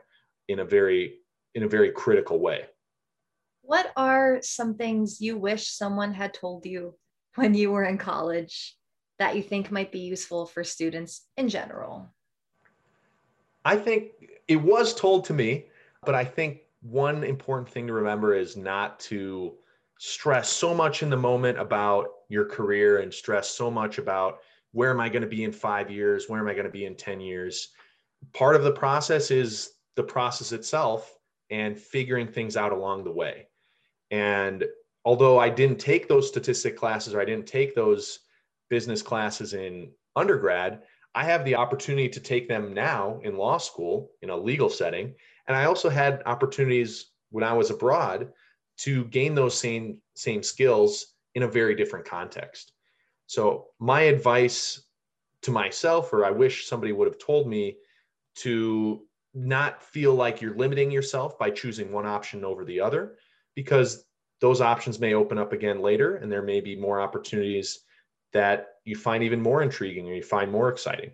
in 0.48 0.60
a 0.60 0.66
very 0.66 1.20
in 1.54 1.64
a 1.64 1.68
very 1.68 1.92
critical 1.92 2.40
way. 2.40 2.66
What 3.62 3.92
are 3.96 4.40
some 4.42 4.76
things 4.76 5.22
you 5.22 5.38
wish 5.38 5.70
someone 5.70 6.14
had 6.14 6.34
told 6.34 6.66
you 6.66 6.96
when 7.36 7.54
you 7.54 7.72
were 7.72 7.84
in 7.84 7.98
college 7.98 8.76
that 9.20 9.36
you 9.36 9.44
think 9.44 9.72
might 9.72 9.92
be 9.92 10.00
useful 10.00 10.46
for 10.46 10.64
students 10.64 11.28
in 11.38 11.48
general? 11.48 12.10
I 13.64 13.78
think 13.78 14.12
it 14.48 14.58
was 14.58 14.94
told 14.94 15.26
to 15.26 15.34
me, 15.34 15.66
but 16.04 16.16
I 16.16 16.24
think 16.24 16.60
one 16.82 17.24
important 17.24 17.70
thing 17.70 17.88
to 17.88 17.94
remember 17.94 18.36
is 18.36 18.56
not 18.56 19.00
to 19.02 19.54
stress 19.98 20.50
so 20.50 20.74
much 20.74 21.04
in 21.04 21.10
the 21.10 21.18
moment 21.18 21.58
about 21.58 22.08
your 22.30 22.46
career 22.46 23.00
and 23.00 23.14
stress 23.14 23.50
so 23.50 23.72
much 23.72 23.98
about 23.98 24.40
where 24.72 24.92
am 24.92 25.00
I 25.00 25.10
going 25.10 25.22
to 25.22 25.28
be 25.28 25.46
in 25.46 25.52
five 25.52 25.90
years? 25.90 26.28
Where 26.28 26.40
am 26.40 26.48
I 26.48 26.54
going 26.54 26.66
to 26.66 26.72
be 26.72 26.86
in 26.86 26.96
10 26.96 27.22
years? 27.22 27.70
Part 28.34 28.56
of 28.56 28.64
the 28.64 28.72
process 28.72 29.32
is 29.32 29.72
the 29.96 30.04
process 30.04 30.52
itself 30.52 31.18
and 31.50 31.80
figuring 31.80 32.28
things 32.28 32.58
out 32.58 32.74
along 32.74 33.06
the 33.06 33.12
way. 33.12 33.48
And 34.12 34.66
although 35.06 35.38
I 35.38 35.50
didn't 35.50 35.80
take 35.80 36.08
those 36.08 36.28
statistic 36.28 36.76
classes 36.76 37.14
or 37.14 37.22
I 37.22 37.26
didn't 37.26 37.48
take 37.48 37.76
those 37.76 38.20
business 38.70 39.02
classes 39.02 39.54
in 39.54 39.92
undergrad, 40.16 40.82
I 41.14 41.24
have 41.24 41.46
the 41.46 41.56
opportunity 41.56 42.10
to 42.10 42.20
take 42.20 42.50
them 42.50 42.74
now 42.74 43.22
in 43.24 43.38
law 43.38 43.58
school 43.58 44.12
in 44.22 44.30
a 44.30 44.38
legal 44.38 44.70
setting 44.70 45.14
and 45.48 45.56
I 45.56 45.66
also 45.66 45.90
had 45.90 46.24
opportunities 46.26 47.12
when 47.30 47.44
I 47.44 47.54
was 47.54 47.70
abroad 47.70 48.32
to 48.78 49.06
gain 49.06 49.36
those 49.36 49.58
same 49.58 50.00
same 50.16 50.44
skills 50.44 51.14
in 51.36 51.44
a 51.44 51.48
very 51.48 51.76
different 51.76 52.06
context. 52.06 52.74
So 53.28 53.68
my 53.80 54.02
advice 54.02 54.82
to 55.44 55.52
myself, 55.52 56.12
or 56.14 56.26
I 56.26 56.32
wish 56.32 56.68
somebody 56.68 56.92
would 56.92 57.08
have 57.08 57.20
told 57.20 57.48
me 57.48 57.78
to 58.38 59.06
not 59.34 59.84
feel 59.84 60.16
like 60.16 60.42
you're 60.42 60.56
limiting 60.56 60.92
yourself 60.92 61.38
by 61.38 61.50
choosing 61.50 61.92
one 61.92 62.06
option 62.06 62.44
over 62.44 62.66
the 62.66 62.80
other, 62.80 63.16
because 63.54 64.06
those 64.46 64.62
options 64.62 65.00
may 65.00 65.16
open 65.16 65.40
up 65.40 65.54
again 65.54 65.82
later, 65.82 66.18
and 66.18 66.32
there 66.32 66.44
may 66.44 66.62
be 66.62 66.76
more 66.76 67.02
opportunities 67.02 67.80
that 68.32 68.76
you 68.84 68.96
find 68.96 69.24
even 69.24 69.42
more 69.42 69.64
intriguing 69.64 70.08
or 70.08 70.14
you 70.14 70.22
find 70.22 70.52
more 70.52 70.70
exciting. 70.70 71.10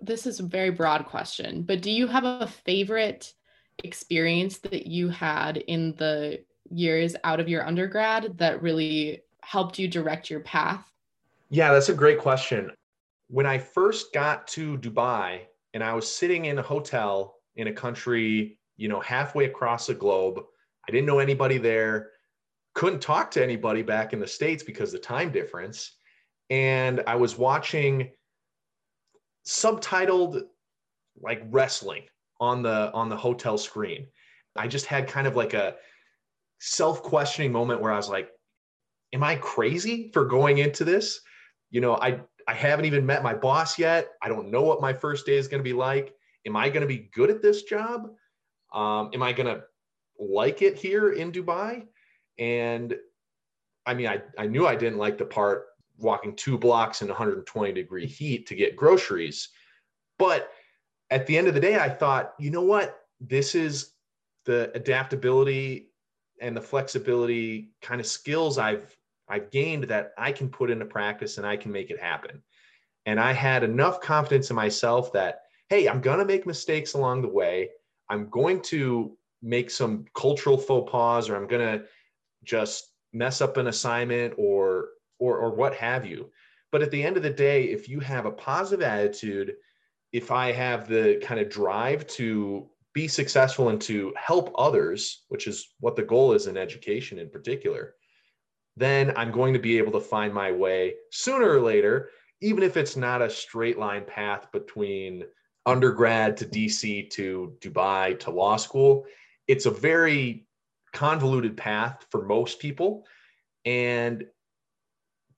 This 0.00 0.26
is 0.26 0.40
a 0.40 0.44
very 0.44 0.70
broad 0.70 1.04
question, 1.04 1.62
but 1.62 1.82
do 1.82 1.90
you 1.90 2.06
have 2.06 2.24
a 2.24 2.46
favorite 2.46 3.34
experience 3.82 4.56
that 4.60 4.86
you 4.86 5.10
had 5.10 5.58
in 5.58 5.94
the 5.96 6.42
years 6.70 7.14
out 7.22 7.38
of 7.38 7.50
your 7.50 7.66
undergrad 7.66 8.38
that 8.38 8.62
really 8.62 9.20
helped 9.42 9.78
you 9.78 9.86
direct 9.86 10.30
your 10.30 10.40
path? 10.40 10.90
Yeah, 11.50 11.70
that's 11.70 11.90
a 11.90 11.94
great 11.94 12.18
question. 12.18 12.70
When 13.28 13.44
I 13.44 13.58
first 13.58 14.14
got 14.14 14.46
to 14.48 14.78
Dubai 14.78 15.40
and 15.74 15.84
I 15.84 15.92
was 15.92 16.10
sitting 16.10 16.46
in 16.46 16.56
a 16.58 16.62
hotel 16.62 17.36
in 17.56 17.66
a 17.66 17.72
country, 17.74 18.56
you 18.78 18.88
know, 18.88 19.00
halfway 19.00 19.44
across 19.44 19.86
the 19.86 19.94
globe, 19.94 20.40
I 20.88 20.92
didn't 20.92 21.06
know 21.06 21.18
anybody 21.18 21.58
there, 21.58 22.12
couldn't 22.74 23.00
talk 23.00 23.30
to 23.32 23.42
anybody 23.42 23.82
back 23.82 24.12
in 24.12 24.20
the 24.20 24.26
States 24.26 24.62
because 24.62 24.92
the 24.92 24.98
time 24.98 25.30
difference. 25.30 25.96
And 26.50 27.02
I 27.06 27.14
was 27.14 27.38
watching 27.38 28.10
subtitled 29.46 30.42
like 31.20 31.42
wrestling 31.50 32.02
on 32.40 32.62
the 32.62 32.92
on 32.92 33.08
the 33.08 33.16
hotel 33.16 33.56
screen. 33.56 34.06
I 34.56 34.68
just 34.68 34.86
had 34.86 35.08
kind 35.08 35.26
of 35.26 35.36
like 35.36 35.54
a 35.54 35.76
self-questioning 36.60 37.52
moment 37.52 37.80
where 37.80 37.92
I 37.92 37.96
was 37.96 38.08
like, 38.08 38.30
am 39.12 39.22
I 39.22 39.36
crazy 39.36 40.10
for 40.12 40.24
going 40.24 40.58
into 40.58 40.84
this? 40.84 41.20
You 41.70 41.80
know, 41.80 41.96
I 41.96 42.20
I 42.46 42.54
haven't 42.54 42.84
even 42.84 43.06
met 43.06 43.22
my 43.22 43.34
boss 43.34 43.78
yet. 43.78 44.08
I 44.22 44.28
don't 44.28 44.50
know 44.50 44.62
what 44.62 44.80
my 44.80 44.92
first 44.92 45.26
day 45.26 45.36
is 45.36 45.48
going 45.48 45.60
to 45.60 45.64
be 45.68 45.72
like. 45.72 46.12
Am 46.46 46.56
I 46.56 46.68
going 46.68 46.82
to 46.82 46.86
be 46.86 47.10
good 47.14 47.30
at 47.30 47.40
this 47.40 47.62
job? 47.62 48.10
Um, 48.72 49.10
am 49.14 49.22
I 49.22 49.32
going 49.32 49.46
to 49.46 49.62
like 50.18 50.60
it 50.60 50.76
here 50.76 51.12
in 51.12 51.32
Dubai? 51.32 51.86
And 52.38 52.94
I 53.86 53.94
mean, 53.94 54.06
I, 54.06 54.22
I 54.38 54.46
knew 54.46 54.66
I 54.66 54.76
didn't 54.76 54.98
like 54.98 55.18
the 55.18 55.24
part 55.24 55.66
walking 55.98 56.34
two 56.34 56.58
blocks 56.58 57.02
in 57.02 57.08
120 57.08 57.72
degree 57.72 58.06
heat 58.06 58.46
to 58.48 58.54
get 58.54 58.76
groceries. 58.76 59.50
But 60.18 60.50
at 61.10 61.26
the 61.26 61.36
end 61.36 61.48
of 61.48 61.54
the 61.54 61.60
day, 61.60 61.78
I 61.78 61.88
thought, 61.88 62.34
you 62.38 62.50
know 62.50 62.62
what? 62.62 63.00
This 63.20 63.54
is 63.54 63.92
the 64.44 64.70
adaptability 64.74 65.88
and 66.40 66.56
the 66.56 66.60
flexibility 66.60 67.70
kind 67.80 68.00
of 68.00 68.06
skills 68.06 68.58
I've 68.58 68.96
I've 69.28 69.50
gained 69.50 69.84
that 69.84 70.12
I 70.18 70.32
can 70.32 70.50
put 70.50 70.70
into 70.70 70.84
practice 70.84 71.38
and 71.38 71.46
I 71.46 71.56
can 71.56 71.72
make 71.72 71.90
it 71.90 72.00
happen. 72.00 72.42
And 73.06 73.18
I 73.18 73.32
had 73.32 73.64
enough 73.64 74.00
confidence 74.00 74.50
in 74.50 74.56
myself 74.56 75.12
that, 75.14 75.42
hey, 75.70 75.88
I'm 75.88 76.00
going 76.00 76.18
to 76.18 76.26
make 76.26 76.46
mistakes 76.46 76.92
along 76.92 77.22
the 77.22 77.28
way. 77.28 77.70
I'm 78.10 78.28
going 78.28 78.60
to 78.62 79.16
make 79.42 79.70
some 79.70 80.04
cultural 80.14 80.58
faux 80.58 80.90
pas 80.90 81.30
or 81.30 81.36
I'm 81.36 81.46
going 81.46 81.78
to 81.78 81.84
just 82.44 82.92
mess 83.12 83.40
up 83.40 83.56
an 83.56 83.68
assignment 83.68 84.34
or 84.36 84.88
or 85.18 85.38
or 85.38 85.54
what 85.54 85.74
have 85.74 86.04
you. 86.06 86.30
But 86.72 86.82
at 86.82 86.90
the 86.90 87.02
end 87.02 87.16
of 87.16 87.22
the 87.22 87.30
day, 87.30 87.64
if 87.64 87.88
you 87.88 88.00
have 88.00 88.26
a 88.26 88.32
positive 88.32 88.84
attitude, 88.84 89.54
if 90.12 90.30
I 90.30 90.52
have 90.52 90.88
the 90.88 91.20
kind 91.22 91.40
of 91.40 91.48
drive 91.48 92.06
to 92.18 92.68
be 92.94 93.08
successful 93.08 93.68
and 93.68 93.80
to 93.82 94.14
help 94.16 94.52
others, 94.56 95.24
which 95.28 95.46
is 95.46 95.74
what 95.80 95.96
the 95.96 96.02
goal 96.02 96.32
is 96.32 96.46
in 96.46 96.56
education 96.56 97.18
in 97.18 97.28
particular, 97.28 97.94
then 98.76 99.12
I'm 99.16 99.30
going 99.30 99.52
to 99.52 99.58
be 99.58 99.78
able 99.78 99.92
to 99.92 100.00
find 100.00 100.32
my 100.32 100.50
way 100.52 100.94
sooner 101.10 101.48
or 101.48 101.60
later, 101.60 102.10
even 102.40 102.62
if 102.62 102.76
it's 102.76 102.96
not 102.96 103.22
a 103.22 103.30
straight 103.30 103.78
line 103.78 104.04
path 104.04 104.50
between 104.52 105.24
undergrad 105.66 106.36
to 106.38 106.44
DC 106.44 107.10
to 107.10 107.56
Dubai 107.60 108.18
to 108.20 108.30
law 108.30 108.56
school. 108.56 109.06
It's 109.48 109.66
a 109.66 109.70
very 109.70 110.46
convoluted 110.94 111.56
path 111.56 112.06
for 112.10 112.24
most 112.24 112.58
people. 112.58 113.04
And 113.64 114.24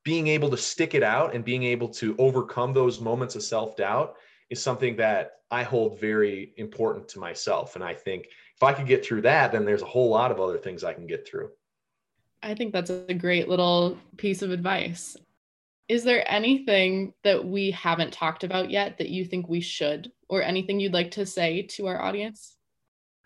being 0.05 0.29
able 0.29 0.51
to 0.51 0.57
stick 0.57 0.95
it 0.95 1.03
out 1.03 1.35
and 1.35 1.45
being 1.45 1.65
able 1.65 1.89
to 1.89 2.15
overcome 2.19 2.73
those 2.73 3.01
moments 3.01 3.35
of 3.35 3.43
self 3.43 3.77
doubt 3.77 4.15
is 4.51 4.63
something 4.63 4.97
that 4.97 5.33
I 5.51 5.65
hold 5.65 5.99
very 5.99 6.53
important 6.57 7.09
to 7.09 7.19
myself. 7.19 7.75
And 7.75 7.85
I 7.85 7.95
think 7.95 8.29
if 8.55 8.63
I 8.63 8.73
could 8.73 8.87
get 8.87 9.05
through 9.05 9.23
that, 9.23 9.53
then 9.53 9.65
there's 9.65 9.83
a 9.83 9.87
whole 9.87 10.09
lot 10.09 10.31
of 10.31 10.41
other 10.41 10.59
things 10.59 10.85
I 10.85 10.93
can 10.93 11.07
get 11.07 11.27
through. 11.27 11.51
I 12.43 12.55
think 12.55 12.73
that's 12.73 12.91
a 12.91 13.15
great 13.15 13.49
little 13.49 13.99
piece 14.17 14.43
of 14.43 14.51
advice. 14.51 15.17
Is 15.89 16.05
there 16.05 16.25
anything 16.31 17.13
that 17.23 17.45
we 17.45 17.71
haven't 17.73 18.13
talked 18.13 18.45
about 18.45 18.71
yet 18.71 18.99
that 18.99 19.09
you 19.09 19.25
think 19.25 19.49
we 19.49 19.61
should, 19.61 20.11
or 20.29 20.43
anything 20.43 20.81
you'd 20.81 20.93
like 20.93 21.13
to 21.13 21.27
say 21.27 21.63
to 21.63 21.87
our 21.87 22.01
audience? 22.01 22.57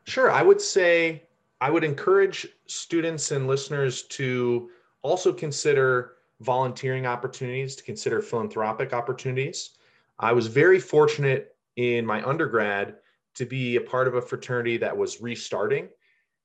Sure. 0.05 0.31
I 0.31 0.43
would 0.43 0.61
say 0.61 1.25
I 1.61 1.70
would 1.70 1.85
encourage 1.85 2.46
students 2.66 3.31
and 3.33 3.46
listeners 3.46 4.03
to 4.05 4.70
also 5.03 5.33
consider 5.33 6.14
volunteering 6.40 7.07
opportunities, 7.07 7.77
to 7.77 7.85
consider 7.85 8.23
philanthropic 8.23 8.92
opportunities. 8.92 9.70
I 10.18 10.33
was 10.33 10.46
very 10.46 10.81
fortunate 10.81 11.55
in 11.77 12.07
my 12.07 12.27
undergrad 12.27 12.96
to 13.35 13.44
be 13.44 13.77
a 13.77 13.81
part 13.81 14.09
of 14.09 14.14
a 14.14 14.23
fraternity 14.23 14.79
that 14.79 14.96
was 14.96 15.20
restarting. 15.20 15.88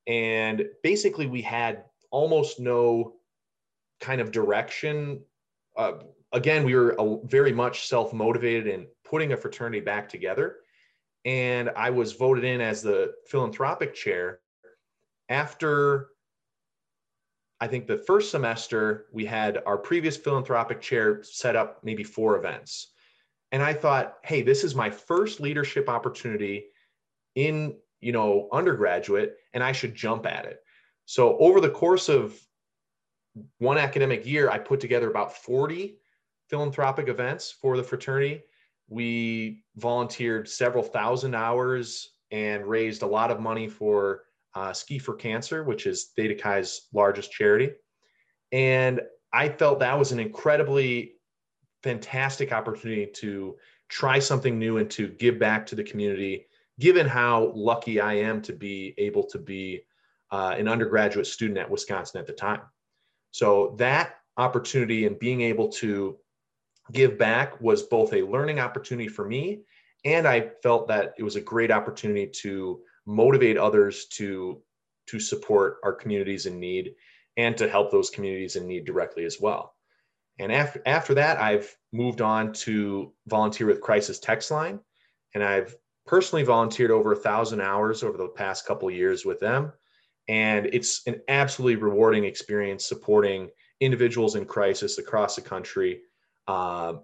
And 0.08 0.65
basically, 0.84 1.28
we 1.28 1.41
had 1.41 1.86
almost 2.12 2.60
no 2.60 3.15
kind 3.99 4.21
of 4.21 4.32
direction. 4.32 5.21
Uh, 5.78 5.93
again, 6.32 6.63
we 6.63 6.75
were 6.75 6.95
a, 6.99 7.17
very 7.25 7.51
much 7.54 7.88
self 7.88 8.13
motivated 8.13 8.67
in 8.67 8.88
putting 9.04 9.32
a 9.32 9.38
fraternity 9.38 9.80
back 9.80 10.10
together. 10.10 10.58
And 11.23 11.71
I 11.75 11.89
was 11.89 12.13
voted 12.13 12.43
in 12.43 12.62
as 12.62 12.82
the 12.82 13.13
philanthropic 13.25 13.95
chair 13.95 14.41
after 15.29 16.09
I 17.61 17.67
think 17.67 17.88
the 17.88 17.97
first 17.97 18.31
semester 18.31 19.05
we 19.13 19.25
had 19.25 19.63
our 19.65 19.77
previous 19.77 20.17
philanthropic 20.17 20.81
chair 20.81 21.23
set 21.23 21.55
up 21.55 21.83
maybe 21.83 22.03
four 22.03 22.38
events. 22.38 22.91
And 23.51 23.63
I 23.63 23.73
thought, 23.73 24.17
hey, 24.23 24.41
this 24.41 24.63
is 24.63 24.75
my 24.75 24.89
first 24.89 25.39
leadership 25.39 25.88
opportunity 25.88 26.65
in, 27.35 27.75
you 28.01 28.11
know, 28.11 28.49
undergraduate 28.51 29.38
and 29.53 29.63
I 29.63 29.71
should 29.71 29.95
jump 29.95 30.25
at 30.25 30.45
it. 30.45 30.59
So 31.05 31.38
over 31.38 31.61
the 31.61 31.69
course 31.69 32.09
of 32.09 32.38
one 33.59 33.77
academic 33.77 34.25
year, 34.25 34.49
I 34.49 34.57
put 34.57 34.79
together 34.79 35.09
about 35.09 35.35
40 35.35 35.97
philanthropic 36.49 37.07
events 37.07 37.51
for 37.51 37.77
the 37.77 37.83
fraternity. 37.83 38.43
We 38.88 39.63
volunteered 39.77 40.47
several 40.49 40.83
thousand 40.83 41.35
hours 41.35 42.11
and 42.31 42.65
raised 42.65 43.01
a 43.01 43.07
lot 43.07 43.31
of 43.31 43.39
money 43.39 43.67
for 43.67 44.23
uh, 44.56 44.74
Ski 44.74 44.98
for 44.98 45.15
Cancer, 45.15 45.63
which 45.63 45.86
is 45.86 46.12
Theta 46.15 46.36
Chi's 46.36 46.88
largest 46.94 47.32
charity. 47.32 47.72
And 48.52 49.02
I 49.34 49.50
felt 49.50 49.80
that 49.80 50.00
was 50.00 50.12
an 50.12 50.20
incredibly 50.20 51.13
fantastic 51.84 52.52
opportunity 52.52 53.06
to 53.06 53.58
try 53.89 54.18
something 54.20 54.58
new 54.58 54.78
and 54.78 54.89
to 54.91 55.10
give 55.10 55.38
back 55.38 55.65
to 55.68 55.76
the 55.76 55.84
community, 55.84 56.48
given 56.80 57.06
how 57.06 57.52
lucky 57.54 58.00
I 58.00 58.13
am 58.13 58.41
to 58.44 58.54
be 58.54 58.94
able 58.98 59.24
to 59.28 59.38
be 59.38 59.82
uh, 60.32 60.56
an 60.58 60.68
undergraduate 60.68 61.28
student 61.28 61.60
at 61.60 61.70
Wisconsin 61.70 62.20
at 62.20 62.28
the 62.28 62.34
time. 62.34 62.62
So 63.32 63.76
that 63.78 64.15
opportunity 64.38 65.06
and 65.06 65.20
being 65.20 65.41
able 65.41 65.70
to 65.74 66.18
give 66.91 67.18
back 67.18 67.60
was 67.62 67.84
both 67.84 68.13
a 68.13 68.22
learning 68.24 68.60
opportunity 68.60 69.10
for 69.10 69.26
me, 69.26 69.62
and 70.04 70.28
I 70.28 70.52
felt 70.63 70.88
that 70.88 71.13
it 71.18 71.24
was 71.24 71.36
a 71.36 71.41
great 71.41 71.72
opportunity 71.72 72.28
to 72.28 72.82
motivate 73.06 73.58
others 73.58 74.06
to 74.06 74.62
to 75.08 75.20
support 75.20 75.78
our 75.84 75.94
communities 75.94 76.46
in 76.46 76.60
need 76.60 76.96
and 77.38 77.56
to 77.58 77.70
help 77.70 77.91
those 77.91 78.10
communities 78.10 78.56
in 78.56 78.68
need 78.68 78.86
directly 78.86 79.26
as 79.26 79.39
well. 79.39 79.76
And 80.39 80.52
after 80.52 80.82
after 80.86 81.13
that, 81.15 81.39
I've 81.39 81.74
moved 81.94 82.22
on 82.22 82.54
to 82.54 83.13
volunteer 83.28 83.68
with 83.68 83.82
Crisis 83.82 84.20
Text 84.20 84.52
Line, 84.52 84.80
and 85.34 85.44
I've 85.44 85.76
personally 86.06 86.44
volunteered 86.44 86.91
over 86.91 87.13
a 87.13 87.18
thousand 87.18 87.62
hours 87.62 88.04
over 88.04 88.18
the 88.18 88.28
past 88.28 88.65
couple 88.65 88.89
years 88.91 89.26
with 89.26 89.39
them. 89.39 89.72
And 90.28 90.68
it's 90.68 91.06
an 91.08 91.22
absolutely 91.28 91.76
rewarding 91.76 92.26
experience 92.26 92.86
supporting 92.86 93.50
individuals 93.80 94.36
in 94.36 94.46
crisis 94.46 94.98
across 94.98 95.36
the 95.36 95.41
country. 95.41 96.02
Uh, 96.48 96.96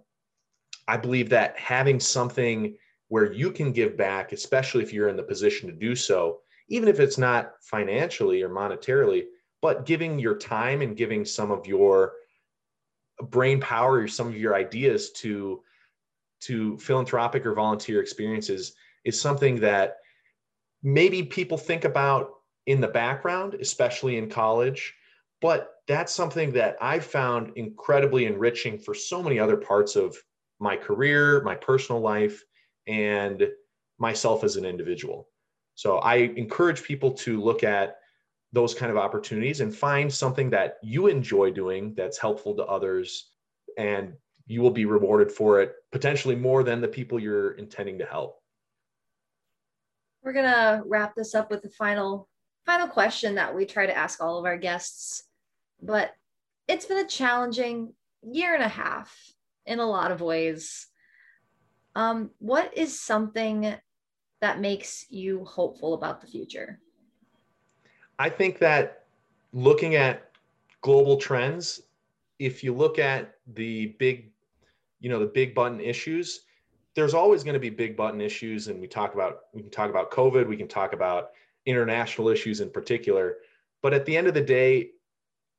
I 0.88 0.98
believe 0.98 1.30
that 1.30 1.58
having 1.58 2.00
something 2.00 2.76
where 3.12 3.34
you 3.34 3.52
can 3.52 3.74
give 3.74 3.98
back, 3.98 4.32
especially 4.32 4.82
if 4.82 4.94
you're 4.94 5.10
in 5.10 5.18
the 5.18 5.22
position 5.22 5.68
to 5.68 5.76
do 5.76 5.94
so, 5.98 6.40
even 6.70 6.88
if 6.88 6.98
it's 6.98 7.18
not 7.18 7.56
financially 7.62 8.42
or 8.42 8.48
monetarily, 8.48 9.26
but 9.62 9.86
giving 9.86 10.18
your 10.18 10.38
time 10.38 10.82
and 10.82 10.96
giving 10.96 11.26
some 11.26 11.52
of 11.52 11.68
your 11.68 12.14
brain 13.24 13.60
power 13.60 13.96
or 13.96 14.08
some 14.08 14.30
of 14.30 14.38
your 14.38 14.56
ideas 14.56 15.12
to 15.12 15.62
to 16.40 16.78
philanthropic 16.78 17.46
or 17.46 17.54
volunteer 17.54 18.02
experiences 18.02 18.76
is 19.04 19.20
something 19.20 19.60
that 19.60 19.98
maybe 20.82 21.22
people 21.22 21.58
think 21.58 21.84
about 21.84 22.30
in 22.66 22.80
the 22.80 22.88
background, 22.88 23.56
especially 23.56 24.18
in 24.18 24.30
college. 24.30 24.94
But 25.42 25.74
that's 25.86 26.16
something 26.16 26.54
that 26.54 26.78
I've 26.80 27.06
found 27.06 27.52
incredibly 27.58 28.26
enriching 28.26 28.80
for 28.80 28.94
so 28.94 29.22
many 29.22 29.38
other 29.38 29.58
parts 29.58 29.98
of 29.98 30.16
my 30.62 30.78
career, 30.78 31.42
my 31.42 31.56
personal 31.56 32.00
life, 32.00 32.42
and 32.88 33.48
myself 34.00 34.44
as 34.44 34.56
an 34.56 34.66
individual. 34.66 35.28
So 35.76 35.98
I 36.00 36.16
encourage 36.16 36.84
people 36.84 37.12
to 37.12 37.42
look 37.42 37.64
at 37.64 37.98
those 38.54 38.74
kind 38.74 38.92
of 38.92 38.98
opportunities 38.98 39.62
and 39.62 39.76
find 39.76 40.12
something 40.12 40.50
that 40.50 40.78
you 40.84 41.08
enjoy 41.08 41.52
doing 41.52 41.94
that's 41.96 42.18
helpful 42.18 42.56
to 42.56 42.66
others 42.66 43.32
and 43.78 44.14
you 44.48 44.62
will 44.62 44.72
be 44.72 44.86
rewarded 44.86 45.32
for 45.32 45.62
it 45.62 45.76
potentially 45.92 46.36
more 46.36 46.64
than 46.64 46.82
the 46.82 46.88
people 46.88 47.20
you're 47.20 47.52
intending 47.52 47.98
to 48.00 48.06
help. 48.06 48.42
We're 50.24 50.34
going 50.34 50.52
to 50.52 50.84
wrap 50.86 51.16
this 51.16 51.34
up 51.34 51.50
with 51.50 51.62
the 51.62 51.70
final 51.70 52.28
final 52.66 52.88
question 52.88 53.36
that 53.36 53.56
we 53.56 53.66
try 53.66 53.86
to 53.86 53.98
ask 53.98 54.22
all 54.22 54.38
of 54.38 54.46
our 54.46 54.58
guests, 54.58 55.24
but 55.82 56.12
it's 56.68 56.86
been 56.86 57.04
a 57.04 57.08
challenging 57.08 57.94
year 58.22 58.54
and 58.54 58.64
a 58.64 58.68
half 58.68 59.16
in 59.66 59.80
a 59.80 59.90
lot 59.90 60.12
of 60.12 60.22
ways. 60.22 60.88
Um, 61.96 62.32
what 62.40 62.76
is 62.78 63.00
something 63.00 63.76
that 64.40 64.60
makes 64.60 65.06
you 65.10 65.46
hopeful 65.46 65.94
about 65.94 66.22
the 66.22 66.28
future? 66.28 66.80
I 68.18 68.30
think 68.30 68.60
that 68.60 69.06
looking 69.54 69.96
at 69.96 70.32
global 70.82 71.18
trends, 71.18 71.82
if 72.40 72.64
you 72.64 72.74
look 72.74 73.00
at 73.00 73.36
the 73.54 73.88
big, 74.00 74.32
you 75.00 75.10
know, 75.10 75.20
the 75.20 75.26
big 75.26 75.54
button 75.54 75.80
issues, 75.80 76.42
there's 76.96 77.14
always 77.14 77.44
going 77.44 77.54
to 77.54 77.60
be 77.60 77.70
big 77.70 77.96
button 77.96 78.22
issues. 78.22 78.68
And 78.68 78.80
we 78.80 78.88
talk 78.88 79.14
about, 79.14 79.42
we 79.54 79.62
can 79.62 79.72
talk 79.72 79.90
about 79.90 80.12
COVID, 80.12 80.48
we 80.48 80.58
can 80.58 80.68
talk 80.68 80.94
about 80.94 81.32
international 81.66 82.30
issues 82.30 82.62
in 82.62 82.70
particular. 82.70 83.38
But 83.82 83.94
at 83.94 84.06
the 84.06 84.16
end 84.16 84.28
of 84.28 84.34
the 84.34 84.42
day, 84.42 84.92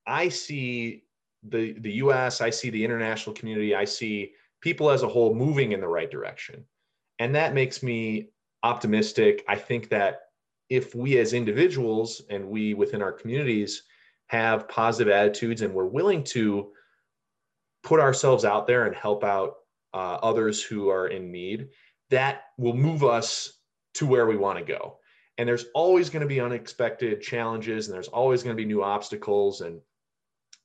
I 0.06 0.28
see 0.28 1.04
the, 1.44 1.72
the 1.78 1.92
US, 1.94 2.40
I 2.40 2.50
see 2.50 2.70
the 2.70 2.84
international 2.84 3.34
community, 3.34 3.74
I 3.74 3.84
see 3.84 4.32
people 4.62 4.90
as 4.90 5.02
a 5.02 5.08
whole 5.08 5.34
moving 5.34 5.72
in 5.72 5.80
the 5.80 5.88
right 5.88 6.10
direction. 6.10 6.64
And 7.18 7.34
that 7.34 7.52
makes 7.52 7.82
me 7.82 8.30
optimistic. 8.62 9.44
I 9.48 9.56
think 9.56 9.90
that 9.90 10.20
if 10.70 10.94
we 10.94 11.18
as 11.18 11.34
individuals 11.34 12.22
and 12.30 12.48
we 12.48 12.72
within 12.72 13.02
our 13.02 13.12
communities 13.12 13.82
have 14.28 14.68
positive 14.68 15.12
attitudes 15.12 15.60
and 15.60 15.74
we're 15.74 15.84
willing 15.84 16.24
to 16.24 16.72
put 17.82 18.00
ourselves 18.00 18.44
out 18.44 18.66
there 18.66 18.86
and 18.86 18.94
help 18.94 19.24
out 19.24 19.56
uh, 19.92 20.18
others 20.22 20.62
who 20.62 20.88
are 20.88 21.08
in 21.08 21.30
need, 21.30 21.68
that 22.10 22.44
will 22.56 22.74
move 22.74 23.04
us 23.04 23.58
to 23.94 24.06
where 24.06 24.26
we 24.26 24.36
want 24.36 24.58
to 24.58 24.64
go. 24.64 24.98
And 25.36 25.48
there's 25.48 25.66
always 25.74 26.08
going 26.08 26.22
to 26.22 26.28
be 26.28 26.40
unexpected 26.40 27.20
challenges 27.20 27.88
and 27.88 27.94
there's 27.94 28.08
always 28.08 28.42
going 28.42 28.56
to 28.56 28.62
be 28.62 28.66
new 28.66 28.82
obstacles. 28.82 29.60
And, 29.60 29.80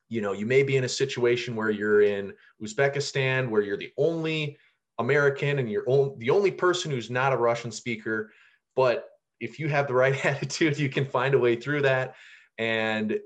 you 0.10 0.22
know, 0.22 0.32
you 0.32 0.46
may 0.46 0.64
be 0.64 0.78
in 0.78 0.84
a 0.84 0.90
situation 0.90 1.56
where 1.56 1.70
you're 1.70 2.02
in 2.02 2.34
Uzbekistan, 2.62 3.50
where 3.50 3.62
you're 3.62 3.78
the 3.78 3.92
only 3.98 4.58
American 5.00 5.60
and 5.60 5.70
you're 5.70 5.86
the 6.18 6.30
only 6.30 6.52
person 6.52 6.92
who's 6.92 7.10
not 7.10 7.34
a 7.34 7.38
Russian 7.38 7.72
speaker. 7.72 8.32
But 8.76 9.10
if 9.40 9.60
you 9.60 9.68
have 9.70 9.88
the 9.88 9.94
right 9.94 10.26
attitude, 10.26 10.80
you 10.80 10.90
can 10.90 11.06
find 11.06 11.34
a 11.34 11.40
way 11.40 11.56
through 11.56 11.82
that. 11.84 12.16
And 12.58 13.20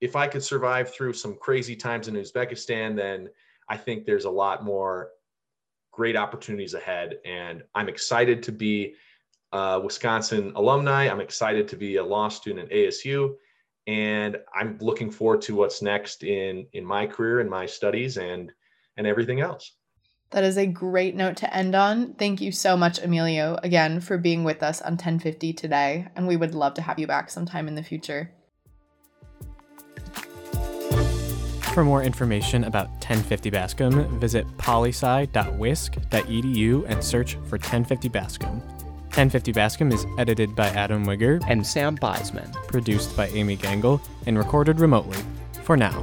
if 0.00 0.16
I 0.16 0.26
could 0.26 0.42
survive 0.42 0.92
through 0.92 1.14
some 1.14 1.36
crazy 1.36 1.76
times 1.76 2.08
in 2.08 2.14
Uzbekistan, 2.14 2.96
then 2.96 3.28
I 3.68 3.76
think 3.76 4.04
there's 4.04 4.24
a 4.24 4.30
lot 4.30 4.64
more 4.64 5.10
great 5.92 6.16
opportunities 6.16 6.74
ahead. 6.74 7.18
And 7.24 7.62
I'm 7.74 7.88
excited 7.88 8.42
to 8.44 8.52
be 8.52 8.94
a 9.52 9.80
Wisconsin 9.80 10.52
alumni. 10.56 11.08
I'm 11.08 11.20
excited 11.20 11.68
to 11.68 11.76
be 11.76 11.96
a 11.96 12.04
law 12.04 12.28
student 12.28 12.70
at 12.70 12.76
ASU. 12.76 13.34
And 13.86 14.36
I'm 14.54 14.78
looking 14.80 15.10
forward 15.10 15.42
to 15.42 15.56
what's 15.56 15.82
next 15.82 16.22
in, 16.22 16.66
in 16.72 16.84
my 16.84 17.06
career 17.06 17.40
and 17.40 17.50
my 17.50 17.66
studies 17.66 18.16
and, 18.16 18.52
and 18.96 19.06
everything 19.06 19.40
else. 19.40 19.72
That 20.30 20.44
is 20.44 20.56
a 20.56 20.66
great 20.66 21.14
note 21.14 21.36
to 21.38 21.54
end 21.54 21.74
on. 21.74 22.14
Thank 22.14 22.40
you 22.40 22.52
so 22.52 22.76
much, 22.76 23.02
Emilio, 23.02 23.58
again, 23.62 24.00
for 24.00 24.16
being 24.16 24.44
with 24.44 24.62
us 24.62 24.80
on 24.80 24.92
1050 24.92 25.52
today. 25.52 26.08
And 26.16 26.26
we 26.26 26.36
would 26.36 26.54
love 26.54 26.74
to 26.74 26.82
have 26.82 26.98
you 26.98 27.06
back 27.06 27.28
sometime 27.28 27.68
in 27.68 27.74
the 27.74 27.82
future. 27.82 28.32
For 31.74 31.84
more 31.84 32.02
information 32.02 32.64
about 32.64 32.88
1050 32.90 33.50
Bascom, 33.50 34.20
visit 34.20 34.46
polysci.wisc.edu 34.58 36.84
and 36.86 37.04
search 37.04 37.34
for 37.34 37.56
1050 37.56 38.08
Bascom. 38.08 38.62
1050 39.12 39.52
Bascom 39.52 39.92
is 39.92 40.06
edited 40.16 40.56
by 40.56 40.68
Adam 40.68 41.04
Wigger 41.04 41.44
and 41.46 41.66
Sam 41.66 41.98
Beisman, 41.98 42.50
produced 42.66 43.14
by 43.14 43.28
Amy 43.28 43.58
Gangle, 43.58 44.00
and 44.26 44.38
recorded 44.38 44.80
remotely. 44.80 45.18
For 45.64 45.76
now. 45.76 46.02